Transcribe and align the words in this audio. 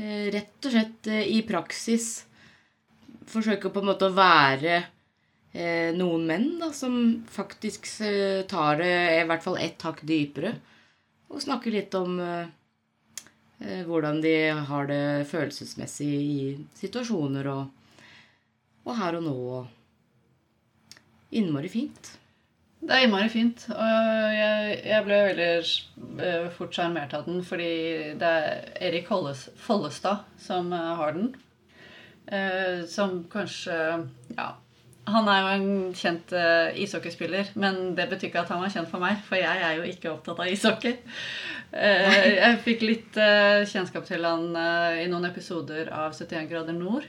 Rett 0.00 0.64
og 0.64 0.72
slett 0.72 1.06
i 1.10 1.42
praksis 1.44 2.24
forsøker 3.28 3.70
på 3.74 3.80
en 3.82 3.88
måte 3.90 4.06
å 4.06 4.14
være 4.14 4.84
noen 5.98 6.26
menn 6.28 6.58
da, 6.62 6.72
som 6.72 7.24
faktisk 7.28 7.86
tar 8.48 8.76
det 8.78 9.18
i 9.18 9.24
hvert 9.26 9.42
fall 9.44 9.58
ett 9.60 9.82
hakk 9.82 10.00
dypere, 10.06 10.54
og 11.28 11.42
snakker 11.42 11.70
litt 11.74 11.94
om 11.98 12.20
hvordan 13.60 14.22
de 14.24 14.34
har 14.70 14.86
det 14.88 15.26
følelsesmessig 15.28 16.08
i 16.08 16.38
situasjoner 16.80 17.50
og, 17.52 17.66
og 18.86 18.96
her 18.96 19.18
og 19.18 19.26
nå. 19.26 19.60
Innmari 21.36 21.68
fint. 21.70 22.14
Det 22.80 22.96
er 22.96 23.04
innmari 23.04 23.28
fint. 23.28 23.66
Og 23.74 24.32
jeg, 24.34 24.78
jeg 24.88 25.04
ble 25.04 25.18
veldig 25.26 25.48
eh, 26.24 26.48
fort 26.56 26.74
sjarmert 26.74 27.12
av 27.16 27.26
den, 27.28 27.42
fordi 27.44 27.68
det 28.20 28.30
er 28.30 28.72
Erik 28.88 29.10
Follestad 29.10 30.24
som 30.40 30.72
eh, 30.72 30.90
har 31.02 31.14
den. 31.18 31.30
Eh, 32.26 32.82
som 32.88 33.22
kanskje 33.32 33.76
Ja. 34.38 34.54
Han 35.10 35.26
er 35.26 35.38
jo 35.40 35.52
en 35.56 35.94
kjent 35.96 36.30
ishockeyspiller, 36.78 37.48
men 37.58 37.96
det 37.96 38.04
betyr 38.12 38.28
ikke 38.28 38.42
at 38.44 38.50
han 38.52 38.60
var 38.62 38.70
kjent 38.70 38.90
for 38.92 39.02
meg, 39.02 39.16
for 39.26 39.40
jeg 39.40 39.62
er 39.64 39.78
jo 39.80 39.86
ikke 39.88 40.12
opptatt 40.12 40.38
av 40.44 40.50
ishockey. 40.52 40.92
Eh, 41.70 42.32
jeg 42.34 42.58
fikk 42.64 42.80
litt 42.82 43.18
eh, 43.20 43.62
kjennskap 43.68 44.06
til 44.08 44.24
han 44.26 44.48
eh, 44.58 45.04
i 45.04 45.10
noen 45.10 45.28
episoder 45.28 45.92
av 45.94 46.16
71 46.16 46.48
grader 46.50 46.74
nord, 46.74 47.06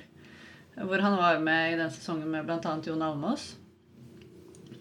hvor 0.77 1.01
han 1.01 1.17
var 1.17 1.41
med 1.41 1.73
i 1.73 1.79
den 1.79 1.89
sesongen 1.93 2.29
med 2.29 2.45
bl.a. 2.45 2.75
Jon 2.85 3.01
Almaas. 3.01 3.47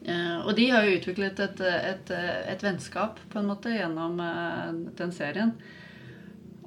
Eh, 0.04 0.36
og 0.44 0.52
de 0.58 0.68
har 0.72 0.84
jo 0.84 0.98
utviklet 0.98 1.41
et, 1.46 1.64
et, 1.64 2.12
et 2.52 2.64
vennskap 2.64 3.22
på 3.32 3.41
en 3.41 3.48
måte 3.48 3.72
gjennom 3.72 4.20
den 5.00 5.16
serien. 5.16 5.54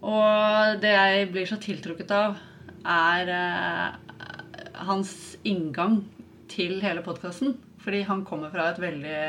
Og 0.04 0.82
det 0.82 0.98
jeg 0.98 1.30
blir 1.32 1.48
så 1.48 1.62
tiltrukket 1.62 2.12
av, 2.18 2.42
er 2.84 3.30
hans 4.84 5.14
inngang 5.48 6.02
til 6.52 6.82
hele 6.84 7.06
podkasten. 7.06 7.54
Fordi 7.84 8.02
han 8.10 8.26
kommer 8.28 8.52
fra 8.52 8.72
et 8.72 8.82
veldig 8.82 9.22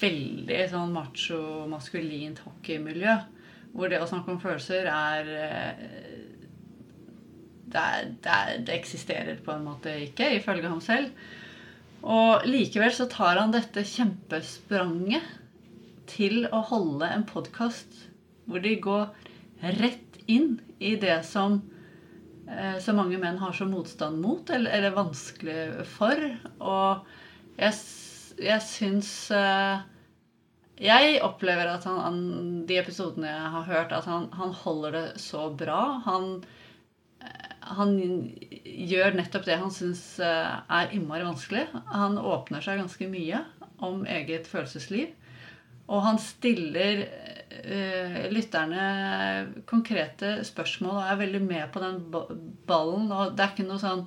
veldig 0.00 0.60
sånn 0.72 0.92
macho, 0.94 1.40
maskulint 1.70 2.42
hockeymiljø. 2.44 3.16
Hvor 3.74 3.90
det 3.90 3.98
å 4.02 4.08
snakke 4.08 4.34
om 4.34 4.42
følelser 4.42 4.86
er 4.90 5.30
eh, 5.34 5.86
det, 7.74 7.86
det, 8.22 8.36
det 8.68 8.76
eksisterer 8.76 9.40
på 9.42 9.54
en 9.54 9.64
måte 9.66 9.96
ikke, 10.04 10.30
ifølge 10.36 10.70
ham 10.70 10.82
selv. 10.84 11.10
Og 12.04 12.44
likevel 12.46 12.92
så 12.92 13.08
tar 13.10 13.40
han 13.40 13.54
dette 13.54 13.86
kjempespranget 13.88 15.24
til 16.10 16.44
å 16.52 16.60
holde 16.68 17.08
en 17.08 17.24
podkast 17.26 18.02
hvor 18.44 18.60
de 18.60 18.74
går 18.84 19.08
rett 19.80 20.18
inn 20.28 20.58
i 20.84 20.94
det 21.00 21.22
som 21.24 21.62
eh, 22.48 22.76
så 22.84 22.94
mange 22.96 23.18
menn 23.20 23.40
har 23.40 23.56
så 23.56 23.66
motstand 23.68 24.20
mot, 24.20 24.50
eller, 24.52 24.70
eller 24.76 24.96
vanskelig 24.96 25.86
for. 25.94 26.20
Og 26.60 27.08
jeg, 27.56 27.72
jeg 28.40 28.62
syns 28.66 29.10
eh, 29.34 29.82
Jeg 30.80 31.20
opplever 31.22 31.70
at 31.70 31.84
han, 31.86 32.00
han 32.02 32.20
De 32.68 32.78
episodene 32.80 33.30
jeg 33.30 33.54
har 33.56 33.66
hørt, 33.70 33.92
at 33.94 34.08
han, 34.10 34.28
han 34.34 34.54
holder 34.64 34.96
det 34.98 35.06
så 35.22 35.48
bra. 35.54 36.00
Han 36.08 36.44
han 37.64 37.94
gjør 38.64 39.14
nettopp 39.16 39.46
det 39.46 39.54
han 39.56 39.70
syns 39.72 40.02
er 40.20 40.90
innmari 40.92 41.24
vanskelig. 41.24 41.62
Han 41.94 42.18
åpner 42.20 42.60
seg 42.60 42.82
ganske 42.82 43.06
mye 43.08 43.38
om 43.84 44.02
eget 44.04 44.48
følelsesliv. 44.50 45.14
Og 45.92 46.00
han 46.04 46.18
stiller 46.20 47.04
uh, 47.04 48.20
lytterne 48.32 48.84
konkrete 49.68 50.38
spørsmål 50.46 51.00
og 51.00 51.08
er 51.10 51.20
veldig 51.20 51.42
med 51.44 51.72
på 51.74 51.82
den 51.82 51.98
ballen. 52.68 53.10
Og 53.12 53.34
det 53.36 53.44
er 53.44 53.52
ikke 53.52 53.68
noe 53.68 53.82
sånn 53.82 54.06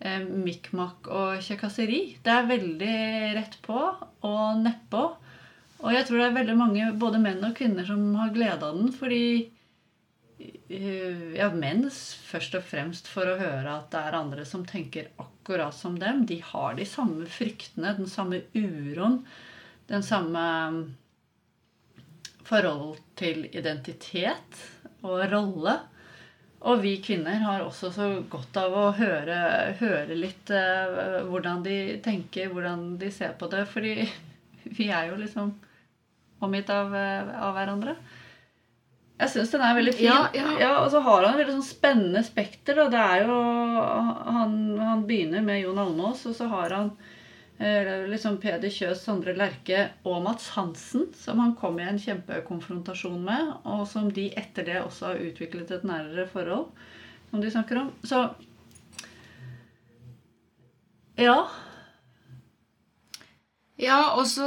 eh, 0.00 0.22
mikk-makk 0.24 1.10
og 1.12 1.44
kjekkaseri. 1.44 2.00
Det 2.24 2.32
er 2.32 2.50
veldig 2.50 2.96
rett 3.38 3.58
på 3.64 3.78
og 3.78 4.62
nedpå. 4.62 5.04
Og 5.84 5.92
jeg 5.92 6.06
tror 6.08 6.22
det 6.22 6.26
er 6.30 6.38
veldig 6.38 6.56
mange, 6.56 6.88
både 6.96 7.20
menn 7.20 7.44
og 7.44 7.56
kvinner, 7.58 7.84
som 7.88 8.02
har 8.16 8.32
glede 8.34 8.64
av 8.64 8.78
den. 8.78 8.92
Fordi 8.96 9.24
eh, 10.72 11.34
ja, 11.36 11.50
menn 11.52 11.86
først 11.90 12.56
og 12.58 12.64
fremst 12.66 13.10
for 13.12 13.28
å 13.28 13.38
høre 13.40 13.78
at 13.78 13.90
det 13.92 14.04
er 14.04 14.20
andre 14.20 14.46
som 14.48 14.64
tenker 14.68 15.10
akkurat 15.22 15.76
som 15.76 15.98
dem. 16.00 16.24
De 16.28 16.40
har 16.52 16.78
de 16.78 16.86
samme 16.88 17.28
fryktene, 17.30 17.96
den 17.98 18.10
samme 18.10 18.44
uroen, 18.56 19.20
den 19.90 20.02
samme 20.02 20.46
mm, 20.72 20.80
forhold 22.46 22.96
til 23.18 23.44
identitet 23.52 24.64
og 25.06 25.20
rolle. 25.30 25.76
Og 26.66 26.80
vi 26.82 26.96
kvinner 27.02 27.44
har 27.44 27.62
også 27.62 27.92
så 27.94 28.08
godt 28.30 28.56
av 28.58 28.74
å 28.74 28.86
høre, 28.96 29.38
høre 29.78 30.18
litt 30.18 30.50
eh, 30.50 31.20
hvordan 31.28 31.62
de 31.62 31.76
tenker, 32.02 32.50
hvordan 32.50 32.96
de 32.98 33.10
ser 33.14 33.36
på 33.38 33.46
det. 33.52 33.62
Fordi 33.70 33.94
vi 34.78 34.90
er 34.90 35.12
jo 35.12 35.20
liksom 35.20 35.52
omgitt 36.42 36.72
av, 36.74 36.94
eh, 36.96 37.34
av 37.38 37.54
hverandre. 37.54 37.94
Jeg 39.16 39.32
syns 39.32 39.52
den 39.54 39.62
er 39.64 39.76
veldig 39.78 39.94
fin. 39.96 40.10
Ja, 40.10 40.48
ja. 40.60 40.72
og 40.82 40.90
så 40.92 41.00
har 41.06 41.24
han 41.24 41.38
veldig 41.38 41.54
sånn 41.54 41.68
spennende 41.70 42.20
spekter. 42.26 42.82
Da. 42.82 42.88
Det 42.92 43.04
er 43.14 43.28
jo, 43.30 43.38
han, 44.36 44.58
han 44.82 45.06
begynner 45.08 45.46
med 45.46 45.62
Jon 45.62 45.80
Almaas, 45.80 46.26
og 46.28 46.34
så 46.36 46.50
har 46.50 46.74
han 46.76 46.90
liksom 47.56 48.36
Peder 48.42 48.68
Kjøs, 48.68 49.00
Sondre 49.00 49.32
Lerche 49.32 49.86
og 50.04 50.18
Mats 50.26 50.50
Hansen, 50.56 51.06
som 51.16 51.40
han 51.40 51.54
kom 51.56 51.78
i 51.80 51.86
en 51.88 52.00
kjempekonfrontasjon 52.00 53.22
med, 53.24 53.54
og 53.64 53.86
som 53.88 54.10
de 54.12 54.26
etter 54.36 54.66
det 54.68 54.82
også 54.82 55.12
har 55.12 55.22
utviklet 55.24 55.72
et 55.72 55.86
nærere 55.88 56.26
forhold, 56.28 56.68
som 57.30 57.40
de 57.40 57.52
snakker 57.54 57.80
om. 57.80 57.94
Så 58.04 58.26
ja. 61.16 61.38
Ja, 63.80 64.16
og 64.16 64.24
så 64.28 64.46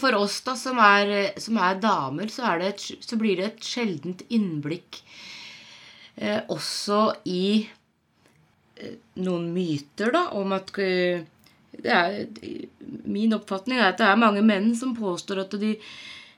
for 0.00 0.16
oss 0.16 0.38
da, 0.44 0.54
som 0.56 0.80
er, 0.80 1.32
som 1.40 1.58
er 1.60 1.80
damer, 1.80 2.28
så, 2.32 2.52
er 2.52 2.68
et, 2.70 2.80
så 2.80 3.18
blir 3.20 3.40
det 3.40 3.48
et 3.50 3.68
sjeldent 3.68 4.24
innblikk 4.32 5.00
eh, 6.16 6.40
også 6.52 7.02
i 7.28 7.68
eh, 8.80 8.96
noen 9.20 9.50
myter 9.52 10.12
da, 10.16 10.26
om 10.40 10.56
at 10.56 10.72
eh, 10.80 11.24
er, 11.84 12.26
Min 13.04 13.32
oppfatning 13.36 13.80
er 13.80 13.90
at 13.90 14.00
det 14.00 14.08
er 14.08 14.20
mange 14.20 14.42
menn 14.44 14.72
som 14.78 14.96
påstår 14.96 15.44
at 15.44 15.56
de 15.60 15.76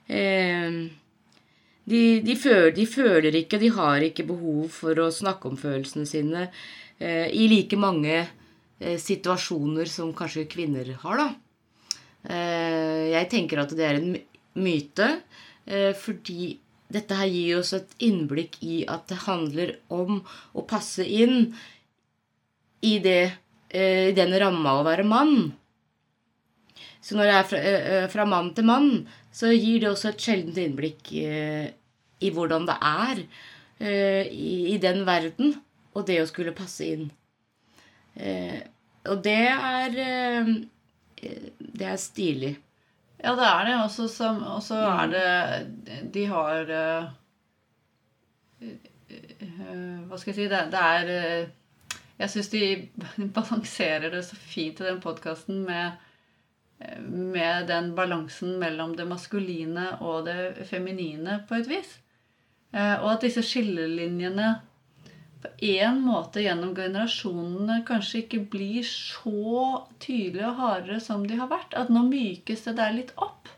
eh, 0.07 0.77
de, 1.85 2.01
de, 2.25 2.35
føler, 2.35 2.71
de 2.73 2.85
føler 2.89 3.37
ikke, 3.41 3.59
de 3.61 3.69
har 3.75 4.01
ikke 4.01 4.25
behov 4.25 4.71
for 4.73 4.97
å 5.03 5.11
snakke 5.13 5.51
om 5.51 5.57
følelsene 5.59 6.07
sine 6.09 6.47
eh, 6.97 7.29
i 7.29 7.45
like 7.51 7.77
mange 7.77 8.15
eh, 8.23 8.97
situasjoner 9.01 9.89
som 9.89 10.13
kanskje 10.17 10.47
kvinner 10.49 10.89
har, 11.03 11.21
da. 11.21 11.27
Eh, 12.25 13.11
jeg 13.13 13.29
tenker 13.29 13.61
at 13.61 13.75
det 13.77 13.85
er 13.85 13.99
en 13.99 14.15
myte, 14.57 15.11
eh, 15.69 15.91
fordi 15.93 16.55
dette 16.89 17.17
her 17.17 17.29
gir 17.29 17.59
oss 17.59 17.73
et 17.77 17.93
innblikk 18.05 18.57
i 18.65 18.81
at 18.89 19.05
det 19.11 19.21
handler 19.25 19.77
om 19.93 20.23
å 20.53 20.65
passe 20.65 21.05
inn 21.05 21.53
i, 22.81 22.97
det, 23.01 23.35
i 23.73 24.13
den 24.15 24.35
ramma 24.39 24.79
å 24.79 24.85
være 24.85 25.05
mann. 25.07 25.53
Så 27.05 27.13
når 27.17 27.27
det 27.29 27.33
er 27.37 27.43
fra, 27.49 27.57
eh, 27.59 27.87
eh, 27.95 28.07
fra 28.09 28.25
mann 28.25 28.53
til 28.57 28.65
mann, 28.65 29.07
så 29.31 29.51
gir 29.53 29.83
det 29.83 29.89
også 29.91 30.09
et 30.09 30.23
sjeldent 30.25 30.57
innblikk 30.57 31.11
eh, 31.21 31.67
i 32.25 32.31
hvordan 32.33 32.65
det 32.65 32.77
er 32.81 33.19
eh, 33.79 34.31
i, 34.31 34.77
den 34.81 35.03
verden, 35.05 35.53
og 35.93 36.07
det 36.07 36.21
å 36.23 36.29
skulle 36.29 36.55
passe 36.57 36.87
inn. 36.95 37.11
Eh, 38.15 38.57
og 39.05 39.21
det 39.21 39.43
er 39.51 39.99
eh, 40.01 40.49
Det 41.59 41.85
er 41.91 41.99
stilig. 42.01 42.55
Ja, 43.21 43.35
det 43.37 43.45
er 43.51 43.65
det. 43.69 43.75
Og 43.83 43.91
så 44.63 44.79
er 44.79 45.07
det 45.13 45.29
De 46.13 46.25
har 46.29 46.65
Hva 50.05 50.17
skal 50.19 50.31
jeg 50.31 50.37
si 50.37 50.47
Det, 50.51 50.61
det 50.73 50.81
er 50.81 51.05
Jeg 52.21 52.31
syns 52.31 52.51
de 52.53 52.65
balanserer 53.37 54.11
det 54.13 54.23
så 54.27 54.37
fint 54.39 54.81
i 54.81 54.89
den 54.89 55.01
podkasten 55.03 55.63
med 55.67 56.01
med 56.99 57.67
den 57.67 57.95
balansen 57.95 58.57
mellom 58.59 58.95
det 58.95 59.05
maskuline 59.07 59.93
og 60.03 60.25
det 60.27 60.67
feminine 60.69 61.39
på 61.47 61.59
et 61.59 61.69
vis. 61.69 61.97
Eh, 62.75 62.95
og 62.99 63.13
at 63.15 63.23
disse 63.23 63.43
skillelinjene 63.45 64.49
på 65.45 65.51
en 65.77 66.01
måte 66.01 66.41
gjennom 66.41 66.73
generasjonene 66.75 67.81
kanskje 67.87 68.23
ikke 68.23 68.41
blir 68.51 68.85
så 68.87 69.85
tydelige 70.01 70.49
og 70.49 70.59
hardere 70.59 70.99
som 71.03 71.25
de 71.27 71.37
har 71.39 71.51
vært. 71.51 71.75
At 71.77 71.91
nå 71.93 72.03
mykes 72.09 72.65
det 72.67 72.75
der 72.79 72.95
litt 72.97 73.13
opp. 73.15 73.51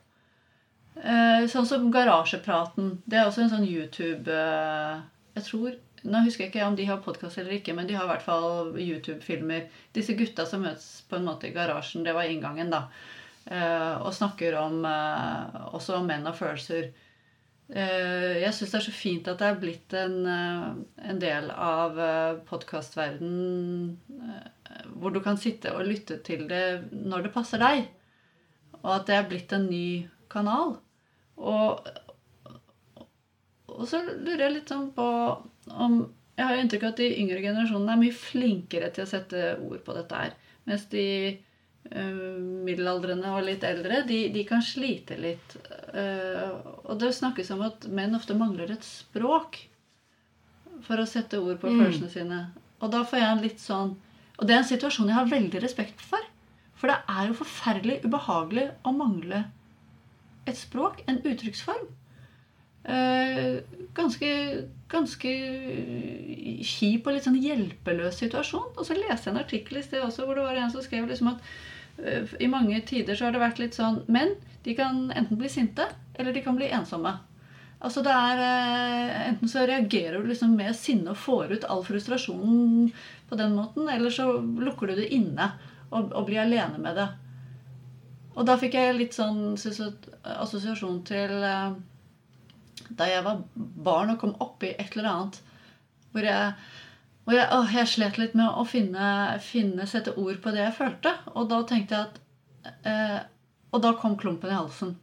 Eh, 0.97 1.47
sånn 1.49 1.67
som 1.69 1.89
Garasjepraten. 1.93 2.97
Det 3.05 3.19
er 3.19 3.29
også 3.29 3.45
en 3.45 3.53
sånn 3.53 3.67
YouTube 3.67 4.33
eh, 4.33 5.03
Jeg 5.37 5.45
tror 5.45 5.75
nå 6.07 6.23
husker 6.25 6.45
jeg 6.45 6.53
ikke 6.53 6.65
om 6.65 6.75
de 6.77 6.87
har 6.87 7.03
podkast 7.03 7.41
eller 7.41 7.57
ikke, 7.57 7.75
men 7.75 7.87
de 7.89 7.95
har 7.97 8.07
i 8.07 8.11
hvert 8.13 8.25
fall 8.25 8.73
YouTube-filmer. 8.79 9.67
Disse 9.95 10.15
gutta 10.17 10.47
som 10.47 10.63
møtes 10.63 11.03
på 11.09 11.19
en 11.19 11.27
måte 11.27 11.49
i 11.49 11.55
garasjen, 11.55 12.05
det 12.07 12.15
var 12.15 12.31
inngangen, 12.31 12.71
da. 12.73 12.87
Eh, 13.47 13.93
og 14.03 14.15
snakker 14.15 14.57
om 14.59 14.81
eh, 14.87 15.59
også 15.77 16.01
om 16.01 16.07
menn 16.09 16.27
og 16.27 16.35
følelser. 16.35 16.89
Eh, 17.67 18.41
jeg 18.41 18.55
syns 18.55 18.73
det 18.73 18.79
er 18.79 18.85
så 18.87 18.95
fint 18.95 19.29
at 19.31 19.39
det 19.39 19.47
er 19.47 19.61
blitt 19.61 19.95
en, 19.95 20.17
en 20.27 21.21
del 21.21 21.49
av 21.51 21.99
podkastverden 22.47 23.95
hvor 24.99 25.13
du 25.15 25.21
kan 25.23 25.39
sitte 25.39 25.71
og 25.75 25.87
lytte 25.87 26.19
til 26.27 26.45
det 26.49 26.89
når 26.91 27.27
det 27.27 27.33
passer 27.35 27.63
deg. 27.63 27.87
Og 28.83 28.91
at 28.97 29.07
det 29.07 29.15
er 29.15 29.29
blitt 29.31 29.55
en 29.55 29.69
ny 29.71 30.07
kanal. 30.31 30.77
Og, 31.37 31.87
og 33.71 33.85
så 33.87 34.01
lurer 34.03 34.47
jeg 34.47 34.55
litt 34.57 34.73
sånn 34.73 34.89
på 34.95 35.07
om 35.71 36.05
Jeg 36.37 36.45
har 36.45 36.53
jo 36.53 36.63
inntrykk 36.63 36.83
av 36.85 36.91
at 36.93 36.99
de 37.01 37.07
yngre 37.17 37.41
generasjonene 37.41 37.93
er 37.95 37.99
mye 38.03 38.13
flinkere 38.13 38.91
til 38.93 39.03
å 39.07 39.09
sette 39.09 39.45
ord 39.57 39.79
på 39.85 39.95
dette 39.97 40.19
her. 40.19 40.35
Mens 40.69 40.83
de 40.91 41.05
uh, 41.33 42.35
middelaldrende 42.67 43.31
og 43.33 43.47
litt 43.47 43.65
eldre, 43.65 44.03
de, 44.05 44.19
de 44.35 44.43
kan 44.45 44.61
slite 44.61 45.17
litt. 45.17 45.55
Uh, 45.95 46.53
og 46.85 46.99
det 47.01 47.09
snakkes 47.17 47.49
om 47.55 47.65
at 47.65 47.89
menn 47.89 48.13
ofte 48.13 48.37
mangler 48.37 48.75
et 48.75 48.85
språk 48.85 49.63
for 50.85 51.01
å 51.01 51.09
sette 51.09 51.41
ord 51.41 51.57
på 51.57 51.71
mm. 51.71 51.81
følelsene 51.81 52.13
sine. 52.13 52.39
Og 52.85 52.93
da 52.93 53.01
får 53.01 53.23
jeg 53.23 53.33
en 53.33 53.41
litt 53.41 53.61
sånn 53.63 53.95
Og 54.37 54.45
det 54.45 54.53
er 54.53 54.59
en 54.61 54.69
situasjon 54.69 55.07
jeg 55.09 55.17
har 55.17 55.31
veldig 55.31 55.61
respekt 55.63 56.03
for. 56.05 56.21
For 56.77 56.93
det 56.93 56.99
er 57.09 57.31
jo 57.31 57.39
forferdelig 57.39 58.03
ubehagelig 58.05 58.67
å 58.85 58.93
mangle 58.93 59.47
et 60.47 60.59
språk, 60.59 61.01
en 61.09 61.17
uttrykksform. 61.25 61.87
Uh, 62.87 63.59
ganske, 63.97 64.27
ganske 64.87 65.31
kjip 66.63 67.07
og 67.07 67.17
litt 67.17 67.25
sånn 67.25 67.39
hjelpeløs 67.41 68.19
situasjon. 68.21 68.69
Og 68.77 68.85
så 68.87 68.95
leste 68.95 69.27
jeg 69.27 69.33
en 69.33 69.41
artikkel 69.41 69.81
i 69.81 69.83
sted 69.83 70.03
også 70.03 70.27
hvor 70.27 70.39
det 70.39 70.45
var 70.45 70.59
en 70.61 70.71
som 70.71 70.85
skrev 70.85 71.09
liksom 71.09 71.33
at 71.33 71.41
uh, 71.99 72.35
i 72.39 72.47
mange 72.51 72.79
tider 72.87 73.17
så 73.17 73.27
har 73.27 73.35
det 73.35 73.43
vært 73.43 73.59
litt 73.59 73.75
sånn 73.75 74.05
Menn 74.07 74.37
de 74.63 74.75
kan 74.75 75.09
enten 75.11 75.39
bli 75.39 75.51
sinte, 75.51 75.85
eller 76.15 76.35
de 76.35 76.43
kan 76.43 76.55
bli 76.55 76.69
ensomme. 76.75 77.13
Altså 77.77 78.01
det 78.03 78.13
er 78.15 78.39
uh, 78.41 79.27
Enten 79.27 79.51
så 79.51 79.67
reagerer 79.67 80.23
du 80.23 80.31
liksom 80.31 80.55
med 80.55 80.75
sinne 80.75 81.11
og 81.11 81.21
får 81.25 81.57
ut 81.57 81.67
all 81.67 81.83
frustrasjonen 81.87 82.87
på 83.27 83.39
den 83.39 83.55
måten, 83.59 83.91
eller 83.91 84.13
så 84.13 84.31
lukker 84.39 84.93
du 84.93 85.01
det 85.01 85.11
inne 85.15 85.51
og, 85.91 86.13
og 86.13 86.27
blir 86.29 86.45
alene 86.45 86.79
med 86.79 86.95
det. 86.95 87.09
Og 88.37 88.47
da 88.47 88.55
fikk 88.61 88.77
jeg 88.77 88.95
litt 88.95 89.15
sånn 89.17 89.57
assosiasjon 89.57 90.99
til 91.07 91.31
da 92.89 93.07
jeg 93.09 93.23
var 93.25 93.43
barn 93.55 94.13
og 94.13 94.19
kom 94.21 94.35
opp 94.43 94.63
i 94.63 94.73
et 94.75 94.95
eller 94.95 95.09
annet 95.11 95.39
hvor 96.13 96.25
jeg, 96.25 96.53
hvor 97.25 97.37
jeg, 97.37 97.47
å, 97.53 97.59
jeg 97.73 97.91
slet 97.91 98.19
litt 98.21 98.37
med 98.37 98.47
å 98.47 98.63
finne, 98.67 99.09
finne, 99.43 99.87
sette 99.89 100.15
ord 100.17 100.39
på 100.41 100.53
det 100.55 100.63
jeg 100.63 100.77
følte. 100.77 101.13
Og 101.35 101.49
da 101.51 101.61
tenkte 101.67 101.97
jeg 101.97 102.07
at 102.07 102.79
eh, 102.87 103.19
Og 103.75 103.83
da 103.83 103.91
kom 103.99 104.15
klumpen 104.17 104.49
i 104.49 104.57
halsen. 104.57 104.95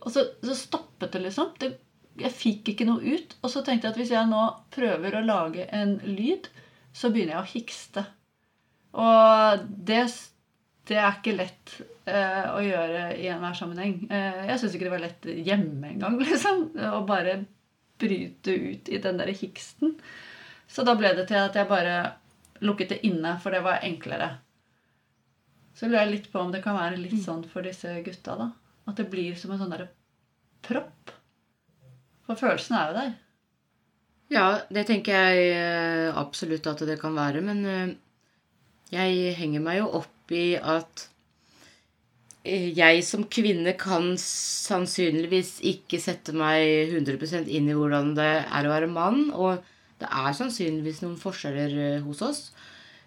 Og 0.00 0.14
så, 0.14 0.24
så 0.46 0.54
stoppet 0.56 1.12
det, 1.12 1.24
liksom. 1.26 1.50
Det, 1.60 1.74
jeg 2.20 2.32
fikk 2.32 2.72
ikke 2.72 2.86
noe 2.88 3.02
ut. 3.02 3.34
Og 3.42 3.52
så 3.52 3.64
tenkte 3.66 3.88
jeg 3.88 3.94
at 3.94 4.00
hvis 4.00 4.14
jeg 4.14 4.30
nå 4.30 4.44
prøver 4.72 5.18
å 5.18 5.26
lage 5.26 5.66
en 5.76 5.98
lyd, 6.06 6.48
så 6.96 7.10
begynner 7.10 7.36
jeg 7.36 7.42
å 7.42 7.50
hikste. 7.50 8.06
Og 9.00 9.66
det, 9.90 10.04
det 10.88 10.98
er 10.98 11.18
ikke 11.18 11.36
lett 11.36 11.74
å 12.54 12.60
gjøre 12.64 13.04
i 13.18 13.28
enhver 13.30 13.56
sammenheng. 13.58 13.96
Eh, 14.10 14.44
jeg 14.50 14.60
syns 14.60 14.76
ikke 14.76 14.88
det 14.88 14.94
var 14.94 15.04
lett 15.04 15.28
hjemme 15.48 15.92
engang, 15.92 16.18
liksom. 16.24 16.68
Å 16.74 17.00
bare 17.08 17.40
bryte 18.00 18.54
ut 18.54 18.88
i 18.88 19.00
den 19.02 19.20
derre 19.20 19.36
hiksten. 19.36 19.96
Så 20.70 20.86
da 20.86 20.94
ble 20.98 21.12
det 21.18 21.26
til 21.28 21.40
at 21.40 21.56
jeg 21.58 21.68
bare 21.70 21.96
lukket 22.64 22.94
det 22.94 23.00
inne, 23.08 23.34
for 23.42 23.54
det 23.54 23.62
var 23.64 23.84
enklere. 23.86 24.30
Så 25.76 25.88
lurer 25.88 26.04
jeg 26.04 26.14
litt 26.14 26.28
på 26.32 26.40
om 26.42 26.52
det 26.52 26.62
kan 26.64 26.76
være 26.76 27.00
litt 27.00 27.18
mm. 27.18 27.24
sånn 27.24 27.42
for 27.48 27.64
disse 27.66 27.92
gutta, 28.06 28.36
da. 28.38 28.50
At 28.90 29.00
det 29.00 29.08
blir 29.12 29.36
som 29.38 29.52
en 29.54 29.60
sånn 29.60 29.72
derre 29.72 29.90
propp. 30.66 31.12
For 32.28 32.38
følelsen 32.38 32.76
er 32.76 32.88
jo 32.88 32.98
der. 32.98 33.12
Ja, 34.30 34.48
det 34.70 34.86
tenker 34.86 35.16
jeg 35.16 35.54
eh, 35.56 36.08
absolutt 36.14 36.68
at 36.70 36.84
det 36.86 37.00
kan 37.00 37.16
være. 37.18 37.42
Men 37.44 37.64
eh, 37.66 37.94
jeg 38.92 39.34
henger 39.38 39.64
meg 39.64 39.80
jo 39.80 39.88
opp 40.02 40.36
i 40.36 40.52
at 40.58 41.09
Eh, 41.09 41.09
jeg 42.44 43.02
som 43.04 43.26
kvinne 43.28 43.74
kan 43.76 44.14
sannsynligvis 44.16 45.58
ikke 45.66 46.00
sette 46.00 46.32
meg 46.32 46.88
100% 46.88 47.50
inn 47.52 47.68
i 47.68 47.76
hvordan 47.76 48.14
det 48.16 48.30
er 48.48 48.66
å 48.66 48.72
være 48.72 48.88
mann. 48.88 49.28
Og 49.36 49.60
det 50.00 50.08
er 50.08 50.36
sannsynligvis 50.36 51.02
noen 51.04 51.18
forskjeller 51.20 51.76
eh, 51.76 52.06
hos 52.06 52.22
oss. 52.24 52.40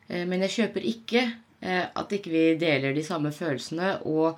Eh, 0.08 0.28
men 0.30 0.46
jeg 0.46 0.58
kjøper 0.60 0.86
ikke 0.86 1.32
at 1.64 2.12
ikke 2.12 2.28
vi 2.28 2.40
deler 2.60 2.92
de 2.92 3.06
samme 3.08 3.30
følelsene 3.32 3.94
og 4.12 4.36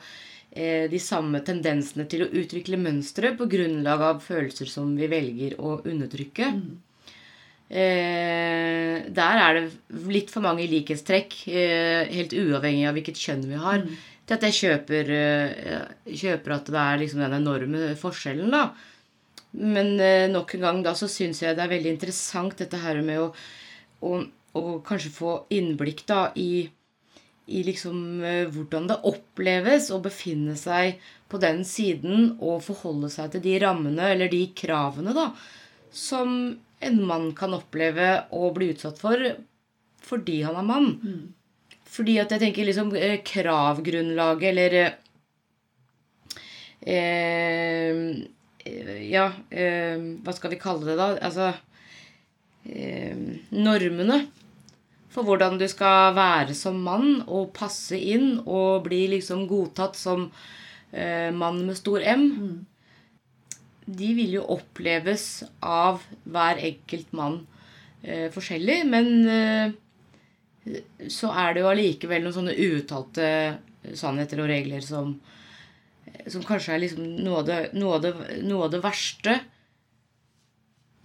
de 0.53 1.00
samme 1.01 1.39
tendensene 1.41 2.03
til 2.05 2.22
å 2.22 2.27
utvikle 2.38 2.77
mønstre 2.77 3.31
på 3.34 3.48
grunnlag 3.50 4.03
av 4.05 4.20
følelser 4.22 4.70
som 4.70 4.91
vi 4.93 5.08
velger 5.10 5.55
å 5.58 5.79
undertrykke. 5.81 6.51
Mm. 6.53 6.77
der 9.17 9.41
er 9.41 9.58
det 9.58 10.03
litt 10.13 10.29
for 10.29 10.46
mange 10.46 10.70
likhetstrekk, 10.70 11.34
helt 11.50 12.38
uavhengig 12.38 12.86
av 12.86 12.93
hvilket 13.00 13.24
kjønn 13.25 13.50
vi 13.50 13.63
har. 13.65 13.81
Mm 13.81 14.14
til 14.25 14.36
at 14.38 14.46
jeg 14.48 14.58
kjøper, 14.60 15.12
eh, 15.13 15.89
kjøper 16.10 16.55
at 16.55 16.70
det 16.74 16.82
er 16.82 17.01
liksom 17.01 17.22
den 17.25 17.38
enorme 17.39 17.91
forskjellen, 18.00 18.53
da. 18.53 18.70
Men 19.55 19.94
eh, 20.03 20.27
nok 20.32 20.55
en 20.55 20.65
gang 20.65 20.82
da 20.86 20.96
så 20.98 21.08
syns 21.12 21.44
jeg 21.44 21.55
det 21.55 21.63
er 21.63 21.72
veldig 21.72 21.94
interessant 21.94 22.58
dette 22.60 22.79
her 22.82 23.00
med 23.05 23.22
å, 23.22 23.27
å, 24.03 24.17
å 24.58 24.63
kanskje 24.86 25.13
få 25.15 25.36
innblikk 25.55 26.03
da 26.10 26.25
i, 26.36 26.65
i 27.48 27.62
liksom 27.67 28.24
eh, 28.25 28.41
hvordan 28.51 28.89
det 28.91 29.00
oppleves 29.08 29.91
å 29.96 30.01
befinne 30.03 30.58
seg 30.60 31.00
på 31.32 31.39
den 31.41 31.63
siden 31.67 32.34
og 32.39 32.65
forholde 32.65 33.12
seg 33.13 33.32
til 33.36 33.46
de 33.46 33.55
rammene 33.63 34.12
eller 34.15 34.32
de 34.32 34.44
kravene 34.58 35.15
da 35.15 35.29
som 35.96 36.58
en 36.84 37.01
mann 37.08 37.32
kan 37.38 37.55
oppleve 37.55 38.10
å 38.36 38.50
bli 38.55 38.74
utsatt 38.74 39.00
for 39.00 39.22
fordi 40.05 40.41
han 40.46 40.60
er 40.60 40.67
mann. 40.67 40.91
Mm. 41.01 41.22
Fordi 41.96 42.18
at 42.20 42.34
jeg 42.34 42.42
tenker 42.42 42.68
liksom 42.68 42.92
eh, 43.00 43.22
kravgrunnlaget 43.24 44.50
eller 44.52 44.78
eh, 46.84 48.00
Ja, 49.06 49.30
eh, 49.50 50.02
hva 50.25 50.34
skal 50.36 50.52
vi 50.52 50.60
kalle 50.60 50.90
det, 50.90 50.98
da? 51.00 51.14
Altså 51.24 51.54
eh, 52.68 53.16
Normene 53.56 54.25
for 55.16 55.24
hvordan 55.24 55.56
du 55.56 55.64
skal 55.72 56.12
være 56.18 56.56
som 56.58 56.82
mann 56.84 57.22
og 57.24 57.54
passe 57.56 57.96
inn 57.96 58.42
og 58.44 58.84
bli 58.90 59.06
liksom 59.14 59.46
godtatt 59.48 59.96
som 59.96 60.28
eh, 60.92 61.32
mann 61.32 61.62
med 61.64 61.80
stor 61.80 62.04
M. 62.04 62.25
Mm. 62.36 62.58
De 63.86 64.10
vil 64.18 64.36
jo 64.36 64.44
oppleves 64.58 65.46
av 65.64 66.04
hver 66.28 66.60
enkelt 66.68 67.16
mann 67.16 67.40
eh, 68.04 68.28
forskjellig, 68.34 68.82
men 68.92 69.08
så 71.12 71.29
er 71.38 71.53
det 71.53 71.62
jo 71.62 71.69
allikevel 71.69 72.24
noen 72.25 72.34
sånne 72.34 72.55
uuttalte 72.57 73.27
sannheter 73.93 74.39
og 74.41 74.48
regler 74.50 74.81
som, 74.81 75.22
som 76.25 76.43
kanskje 76.45 76.74
er 76.74 76.79
liksom 76.81 77.03
noe 77.22 77.39
av, 77.41 77.45
det, 77.50 77.69
noe, 77.77 77.93
av 77.98 78.01
det, 78.05 78.13
noe 78.48 78.63
av, 78.65 78.72
det, 78.74 78.81
verste. 78.84 79.34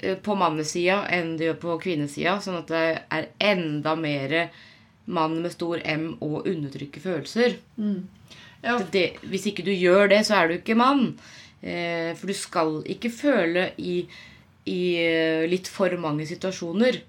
Eh, 0.00 0.16
På 0.18 0.34
mannesida 0.38 1.02
enn 1.14 1.36
det 1.38 1.50
gjør 1.50 1.60
på 1.64 1.78
kvinnesida. 1.84 2.38
Sånn 2.44 2.60
at 2.62 2.72
det 2.72 2.84
er 3.14 3.28
enda 3.54 3.94
mer 3.98 4.38
mann 5.08 5.38
med 5.42 5.54
stor 5.54 5.80
M 5.88 6.10
og 6.20 6.46
undertrykke 6.46 7.00
følelser. 7.00 7.58
Ja, 8.62 8.78
Det, 8.92 9.04
hvis 9.22 9.46
ikke 9.48 9.64
du 9.64 9.72
gjør 9.72 10.08
det, 10.12 10.24
så 10.26 10.40
er 10.40 10.48
du 10.48 10.58
ikke 10.58 10.76
mann. 10.78 11.12
Eh, 11.62 12.14
for 12.18 12.30
du 12.30 12.34
skal 12.36 12.82
ikke 12.86 13.10
føle 13.10 13.70
i, 13.78 14.00
i 14.66 14.80
eh, 15.02 15.46
litt 15.50 15.70
for 15.70 15.94
mange 16.00 16.26
situasjoner. 16.28 17.00